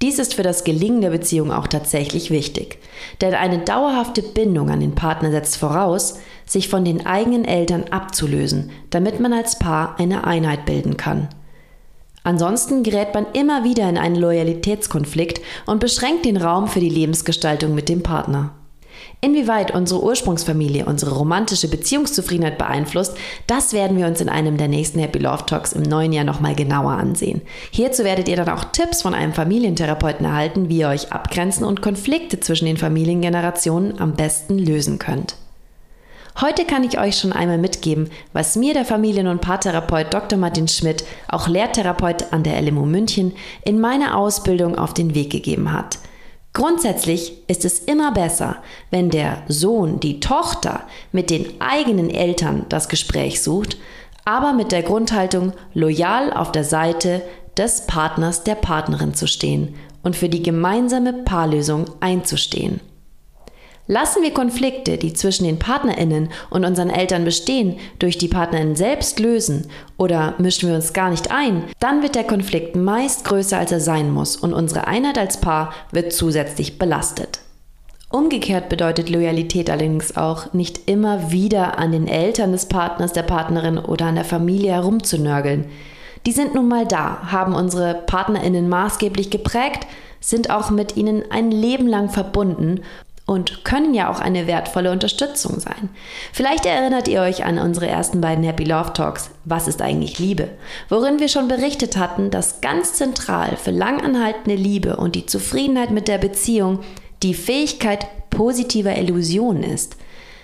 Dies 0.02 0.20
ist 0.20 0.34
für 0.34 0.44
das 0.44 0.66
Gelingen 0.66 1.00
der 1.00 1.12
Beziehung 1.12 1.54
auch 1.54 1.68
tatsächlich 1.68 2.30
wichtig, 2.30 2.80
denn 3.22 3.36
eine 3.36 3.60
dauerhafte 3.60 4.22
Bindung 4.22 4.70
an 4.70 4.82
den 4.82 4.96
Partner 4.96 5.32
setzt 5.32 5.56
voraus, 5.56 6.20
sich 6.46 6.68
von 6.68 6.84
den 6.84 7.06
eigenen 7.06 7.46
Eltern 7.46 7.86
abzulösen, 7.90 8.72
damit 8.90 9.22
man 9.22 9.32
als 9.32 9.58
Paar 9.60 9.98
eine 9.98 10.26
Einheit 10.26 10.66
bilden 10.66 10.98
kann. 10.98 11.30
Ansonsten 12.24 12.84
gerät 12.84 13.14
man 13.14 13.28
immer 13.32 13.64
wieder 13.64 13.88
in 13.88 13.98
einen 13.98 14.18
Loyalitätskonflikt 14.18 15.40
und 15.68 15.80
beschränkt 15.80 16.26
den 16.26 16.36
Raum 16.36 16.68
für 16.68 16.82
die 16.82 16.90
Lebensgestaltung 16.90 17.74
mit 17.74 17.88
dem 17.88 18.04
Partner. 18.04 18.52
Inwieweit 19.20 19.72
unsere 19.72 20.04
Ursprungsfamilie 20.04 20.86
unsere 20.86 21.16
romantische 21.16 21.68
Beziehungszufriedenheit 21.68 22.58
beeinflusst, 22.58 23.18
das 23.48 23.74
werden 23.74 23.98
wir 23.98 24.06
uns 24.06 24.22
in 24.22 24.30
einem 24.30 24.58
der 24.58 24.68
nächsten 24.68 25.00
Happy 25.00 25.18
Love 25.18 25.46
Talks 25.48 25.74
im 25.74 25.82
neuen 25.82 26.14
Jahr 26.14 26.24
nochmal 26.24 26.54
genauer 26.54 26.92
ansehen. 26.92 27.42
Hierzu 27.72 28.04
werdet 28.04 28.28
ihr 28.28 28.36
dann 28.36 28.50
auch 28.50 28.66
Tipps 28.66 29.02
von 29.02 29.16
einem 29.16 29.34
Familientherapeuten 29.34 30.26
erhalten, 30.26 30.70
wie 30.70 30.80
ihr 30.80 30.90
euch 30.90 31.12
abgrenzen 31.12 31.66
und 31.66 31.82
Konflikte 31.82 32.40
zwischen 32.40 32.66
den 32.66 32.78
Familiengenerationen 32.78 34.00
am 34.00 34.14
besten 34.14 34.60
lösen 34.60 35.00
könnt. 35.00 35.36
Heute 36.40 36.66
kann 36.66 36.84
ich 36.84 37.00
euch 37.00 37.18
schon 37.18 37.34
einmal 37.34 37.58
mitgeben, 37.58 38.12
was 38.34 38.56
mir 38.56 38.76
der 38.76 38.86
Familien- 38.86 39.28
und 39.28 39.42
Paartherapeut 39.42 40.14
Dr. 40.14 40.38
Martin 40.38 40.68
Schmidt, 40.68 41.04
auch 41.28 41.48
Lehrtherapeut 41.48 42.32
an 42.32 42.44
der 42.44 42.62
LMU 42.62 42.86
München, 42.86 43.34
in 43.66 43.80
meiner 43.80 44.16
Ausbildung 44.16 44.78
auf 44.78 44.94
den 44.94 45.16
Weg 45.16 45.32
gegeben 45.32 45.74
hat– 45.74 45.98
Grundsätzlich 46.58 47.48
ist 47.48 47.66
es 47.66 47.78
immer 47.78 48.12
besser, 48.12 48.56
wenn 48.90 49.12
der 49.12 49.44
Sohn, 49.48 50.00
die 50.00 50.20
Tochter 50.20 50.82
mit 51.12 51.30
den 51.30 51.46
eigenen 51.62 52.10
Eltern 52.10 52.66
das 52.68 52.90
Gespräch 52.90 53.44
sucht, 53.44 53.78
aber 54.26 54.54
mit 54.54 54.72
der 54.72 54.82
Grundhaltung, 54.82 55.54
loyal 55.76 56.34
auf 56.34 56.52
der 56.52 56.64
Seite 56.64 57.22
des 57.56 57.86
Partners, 57.86 58.44
der 58.44 58.56
Partnerin 58.56 59.14
zu 59.14 59.28
stehen 59.28 59.76
und 60.02 60.16
für 60.16 60.30
die 60.30 60.42
gemeinsame 60.42 61.14
Paarlösung 61.14 61.92
einzustehen. 62.00 62.80
Lassen 63.90 64.22
wir 64.22 64.34
Konflikte, 64.34 64.98
die 64.98 65.14
zwischen 65.14 65.46
den 65.46 65.60
Partnerinnen 65.60 66.28
und 66.50 66.66
unseren 66.66 66.90
Eltern 66.90 67.24
bestehen, 67.24 67.78
durch 68.00 68.18
die 68.18 68.28
Partnerinnen 68.28 68.76
selbst 68.76 69.18
lösen 69.20 69.70
oder 69.98 70.36
mischen 70.40 70.68
wir 70.68 70.76
uns 70.76 70.92
gar 70.92 71.10
nicht 71.10 71.32
ein, 71.32 71.64
dann 71.80 72.04
wird 72.04 72.16
der 72.16 72.26
Konflikt 72.26 72.76
meist 72.76 73.24
größer, 73.24 73.58
als 73.58 73.72
er 73.72 73.80
sein 73.80 74.12
muss 74.12 74.36
und 74.36 74.54
unsere 74.54 74.88
Einheit 74.88 75.18
als 75.18 75.40
Paar 75.40 75.74
wird 75.92 76.12
zusätzlich 76.12 76.78
belastet. 76.78 77.40
Umgekehrt 78.10 78.68
bedeutet 78.68 79.10
Loyalität 79.10 79.70
allerdings 79.70 80.18
auch, 80.18 80.54
nicht 80.54 80.90
immer 80.90 81.32
wieder 81.32 81.78
an 81.78 81.94
den 81.94 82.08
Eltern 82.08 82.52
des 82.52 82.68
Partners, 82.68 83.14
der 83.14 83.24
Partnerin 83.24 83.78
oder 83.78 84.08
an 84.08 84.16
der 84.16 84.26
Familie 84.26 84.74
herumzunörgeln. 84.74 85.66
Die 86.26 86.32
sind 86.34 86.56
nun 86.56 86.68
mal 86.68 86.86
da, 86.86 87.32
haben 87.32 87.54
unsere 87.54 87.94
Partnerinnen 87.94 88.68
maßgeblich 88.68 89.30
geprägt, 89.30 89.88
sind 90.20 90.50
auch 90.50 90.72
mit 90.72 90.98
ihnen 90.98 91.24
ein 91.32 91.52
Leben 91.52 91.88
lang 91.88 92.10
verbunden 92.10 92.82
und 93.28 93.66
können 93.66 93.94
ja 93.94 94.10
auch 94.10 94.20
eine 94.20 94.48
wertvolle 94.48 94.90
Unterstützung 94.90 95.60
sein. 95.60 95.90
Vielleicht 96.32 96.66
erinnert 96.66 97.10
ihr 97.10 97.22
euch 97.22 97.44
an 97.44 97.60
unsere 97.60 97.88
ersten 97.88 98.22
beiden 98.22 98.44
Happy 98.44 98.64
Love 98.64 98.94
Talks. 98.94 99.30
Was 99.44 99.68
ist 99.68 99.82
eigentlich 99.82 100.18
Liebe? 100.18 100.48
Worin 100.90 101.20
wir 101.20 101.28
schon 101.28 101.50
berichtet 101.50 101.98
hatten, 101.98 102.32
dass 102.32 102.62
ganz 102.62 102.94
zentral 102.94 103.58
für 103.58 103.72
langanhaltende 103.72 104.56
Liebe 104.56 104.96
und 104.96 105.14
die 105.14 105.26
Zufriedenheit 105.26 105.92
mit 105.92 106.08
der 106.08 106.18
Beziehung 106.18 106.80
die 107.22 107.34
Fähigkeit 107.34 108.08
positiver 108.30 108.98
Illusionen 108.98 109.64
ist. 109.64 109.98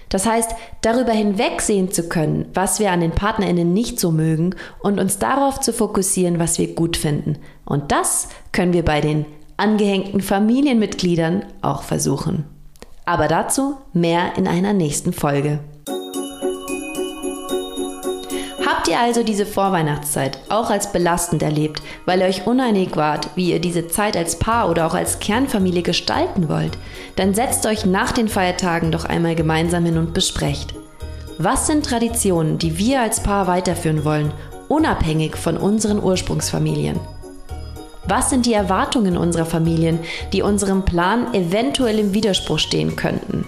Das 0.09 0.25
heißt, 0.25 0.51
darüber 0.81 1.13
hinwegsehen 1.13 1.91
zu 1.91 2.09
können, 2.09 2.45
was 2.53 2.79
wir 2.79 2.91
an 2.91 2.99
den 2.99 3.11
PartnerInnen 3.11 3.73
nicht 3.73 3.97
so 3.97 4.11
mögen 4.11 4.55
und 4.79 4.99
uns 4.99 5.19
darauf 5.19 5.61
zu 5.61 5.71
fokussieren, 5.71 6.37
was 6.37 6.59
wir 6.59 6.75
gut 6.75 6.97
finden. 6.97 7.37
Und 7.65 7.93
das 7.93 8.27
können 8.51 8.73
wir 8.73 8.83
bei 8.83 8.99
den 8.99 9.25
angehängten 9.55 10.19
Familienmitgliedern 10.21 11.45
auch 11.61 11.83
versuchen. 11.83 12.45
Aber 13.05 13.27
dazu 13.27 13.77
mehr 13.91 14.37
in 14.37 14.47
einer 14.47 14.73
nächsten 14.73 15.13
Folge. 15.13 15.59
Habt 18.65 18.87
ihr 18.87 18.99
also 18.99 19.23
diese 19.23 19.45
Vorweihnachtszeit 19.45 20.39
auch 20.49 20.69
als 20.69 20.91
belastend 20.91 21.43
erlebt, 21.43 21.81
weil 22.05 22.19
ihr 22.19 22.25
euch 22.25 22.47
uneinig 22.47 22.95
wart, 22.95 23.29
wie 23.35 23.51
ihr 23.51 23.59
diese 23.59 23.87
Zeit 23.87 24.17
als 24.17 24.39
Paar 24.39 24.69
oder 24.69 24.87
auch 24.87 24.93
als 24.93 25.19
Kernfamilie 25.19 25.83
gestalten 25.83 26.49
wollt? 26.49 26.77
Dann 27.15 27.33
setzt 27.33 27.65
euch 27.65 27.85
nach 27.85 28.11
den 28.11 28.27
Feiertagen 28.27 28.91
doch 28.91 29.05
einmal 29.05 29.35
gemeinsam 29.35 29.85
hin 29.85 29.97
und 29.97 30.13
besprecht. 30.13 30.73
Was 31.37 31.67
sind 31.67 31.85
Traditionen, 31.85 32.57
die 32.57 32.77
wir 32.77 33.01
als 33.01 33.21
Paar 33.23 33.47
weiterführen 33.47 34.05
wollen, 34.05 34.31
unabhängig 34.67 35.35
von 35.35 35.57
unseren 35.57 36.01
Ursprungsfamilien? 36.01 36.99
Was 38.05 38.29
sind 38.29 38.45
die 38.45 38.53
Erwartungen 38.53 39.15
unserer 39.15 39.45
Familien, 39.45 39.99
die 40.33 40.41
unserem 40.41 40.83
Plan 40.83 41.33
eventuell 41.33 41.99
im 41.99 42.13
Widerspruch 42.13 42.59
stehen 42.59 42.95
könnten? 42.95 43.45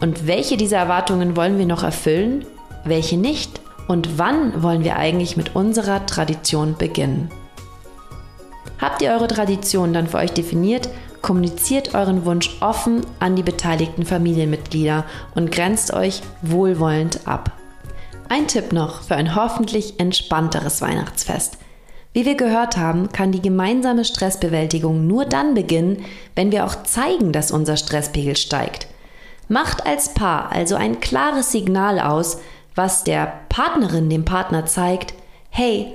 Und 0.00 0.26
welche 0.26 0.56
dieser 0.56 0.76
Erwartungen 0.76 1.36
wollen 1.36 1.58
wir 1.58 1.66
noch 1.66 1.82
erfüllen, 1.82 2.44
welche 2.84 3.16
nicht? 3.16 3.60
Und 3.88 4.18
wann 4.18 4.62
wollen 4.62 4.84
wir 4.84 4.96
eigentlich 4.96 5.36
mit 5.36 5.56
unserer 5.56 6.06
Tradition 6.06 6.76
beginnen? 6.76 7.30
Habt 8.80 9.02
ihr 9.02 9.10
eure 9.10 9.26
Tradition 9.26 9.92
dann 9.92 10.06
für 10.06 10.18
euch 10.18 10.32
definiert, 10.32 10.88
kommuniziert 11.22 11.94
euren 11.94 12.24
Wunsch 12.24 12.56
offen 12.60 13.00
an 13.18 13.34
die 13.34 13.42
beteiligten 13.42 14.04
Familienmitglieder 14.04 15.04
und 15.34 15.50
grenzt 15.50 15.92
euch 15.92 16.20
wohlwollend 16.42 17.26
ab. 17.26 17.52
Ein 18.28 18.46
Tipp 18.46 18.72
noch 18.72 19.02
für 19.02 19.16
ein 19.16 19.34
hoffentlich 19.34 19.98
entspannteres 19.98 20.82
Weihnachtsfest. 20.82 21.58
Wie 22.16 22.24
wir 22.24 22.34
gehört 22.34 22.78
haben, 22.78 23.12
kann 23.12 23.30
die 23.30 23.42
gemeinsame 23.42 24.02
Stressbewältigung 24.02 25.06
nur 25.06 25.26
dann 25.26 25.52
beginnen, 25.52 26.02
wenn 26.34 26.50
wir 26.50 26.64
auch 26.64 26.82
zeigen, 26.84 27.30
dass 27.30 27.50
unser 27.50 27.76
Stresspegel 27.76 28.36
steigt. 28.36 28.86
Macht 29.48 29.84
als 29.84 30.14
Paar 30.14 30.50
also 30.50 30.76
ein 30.76 31.00
klares 31.00 31.52
Signal 31.52 32.00
aus, 32.00 32.38
was 32.74 33.04
der 33.04 33.34
Partnerin 33.50 34.08
dem 34.08 34.24
Partner 34.24 34.64
zeigt, 34.64 35.12
hey, 35.50 35.92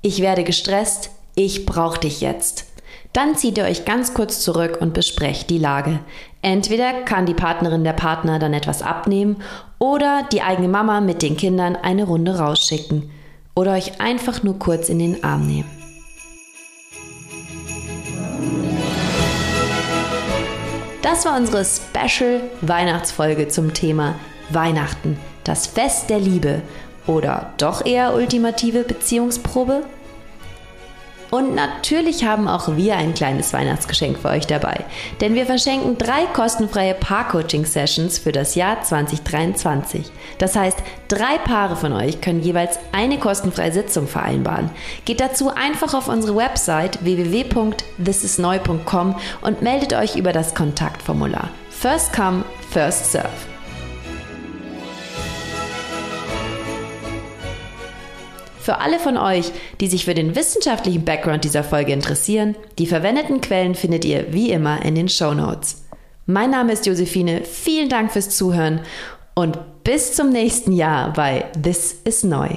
ich 0.00 0.20
werde 0.20 0.42
gestresst, 0.42 1.10
ich 1.36 1.64
brauche 1.64 2.00
dich 2.00 2.20
jetzt. 2.20 2.64
Dann 3.12 3.36
zieht 3.36 3.56
ihr 3.56 3.64
euch 3.64 3.84
ganz 3.84 4.14
kurz 4.14 4.40
zurück 4.40 4.78
und 4.80 4.94
besprecht 4.94 5.48
die 5.48 5.58
Lage. 5.58 6.00
Entweder 6.40 6.92
kann 7.04 7.24
die 7.24 7.34
Partnerin 7.34 7.84
der 7.84 7.92
Partner 7.92 8.40
dann 8.40 8.52
etwas 8.52 8.82
abnehmen 8.82 9.36
oder 9.78 10.26
die 10.32 10.42
eigene 10.42 10.66
Mama 10.66 11.00
mit 11.00 11.22
den 11.22 11.36
Kindern 11.36 11.76
eine 11.76 12.02
Runde 12.02 12.36
rausschicken 12.36 13.12
oder 13.54 13.72
euch 13.72 14.00
einfach 14.00 14.42
nur 14.42 14.58
kurz 14.58 14.88
in 14.88 14.98
den 14.98 15.24
Arm 15.24 15.46
nehmen. 15.46 15.70
Das 21.02 21.26
war 21.26 21.36
unsere 21.36 21.64
Special 21.64 22.40
Weihnachtsfolge 22.60 23.48
zum 23.48 23.74
Thema 23.74 24.14
Weihnachten, 24.50 25.18
das 25.44 25.66
Fest 25.66 26.08
der 26.10 26.20
Liebe 26.20 26.62
oder 27.06 27.52
doch 27.58 27.84
eher 27.84 28.14
ultimative 28.14 28.84
Beziehungsprobe? 28.84 29.82
Und 31.32 31.54
natürlich 31.54 32.24
haben 32.24 32.46
auch 32.46 32.76
wir 32.76 32.96
ein 32.96 33.14
kleines 33.14 33.54
Weihnachtsgeschenk 33.54 34.18
für 34.18 34.28
euch 34.28 34.46
dabei, 34.46 34.84
denn 35.22 35.34
wir 35.34 35.46
verschenken 35.46 35.96
drei 35.96 36.26
kostenfreie 36.26 36.92
Paar-Coaching-Sessions 36.92 38.18
für 38.18 38.32
das 38.32 38.54
Jahr 38.54 38.82
2023. 38.82 40.12
Das 40.36 40.56
heißt, 40.56 40.76
drei 41.08 41.38
Paare 41.38 41.76
von 41.76 41.94
euch 41.94 42.20
können 42.20 42.42
jeweils 42.42 42.78
eine 42.92 43.18
kostenfreie 43.18 43.72
Sitzung 43.72 44.08
vereinbaren. 44.08 44.68
Geht 45.06 45.20
dazu 45.20 45.48
einfach 45.48 45.94
auf 45.94 46.08
unsere 46.08 46.36
Website 46.36 47.02
www.thisisneu.com 47.02 49.18
und 49.40 49.62
meldet 49.62 49.94
euch 49.94 50.16
über 50.16 50.34
das 50.34 50.54
Kontaktformular. 50.54 51.48
First 51.70 52.12
come, 52.12 52.44
first 52.70 53.10
serve. 53.10 53.51
Für 58.62 58.78
alle 58.78 59.00
von 59.00 59.16
euch, 59.16 59.50
die 59.80 59.88
sich 59.88 60.04
für 60.04 60.14
den 60.14 60.36
wissenschaftlichen 60.36 61.04
Background 61.04 61.42
dieser 61.42 61.64
Folge 61.64 61.92
interessieren, 61.92 62.54
die 62.78 62.86
verwendeten 62.86 63.40
Quellen 63.40 63.74
findet 63.74 64.04
ihr 64.04 64.32
wie 64.32 64.52
immer 64.52 64.84
in 64.84 64.94
den 64.94 65.08
Show 65.08 65.34
Notes. 65.34 65.82
Mein 66.26 66.50
Name 66.50 66.72
ist 66.72 66.86
Josephine, 66.86 67.42
vielen 67.42 67.88
Dank 67.88 68.12
fürs 68.12 68.30
Zuhören 68.30 68.82
und 69.34 69.58
bis 69.82 70.14
zum 70.14 70.30
nächsten 70.30 70.70
Jahr 70.70 71.12
bei 71.12 71.46
This 71.60 71.96
is 72.04 72.22
Neu. 72.22 72.50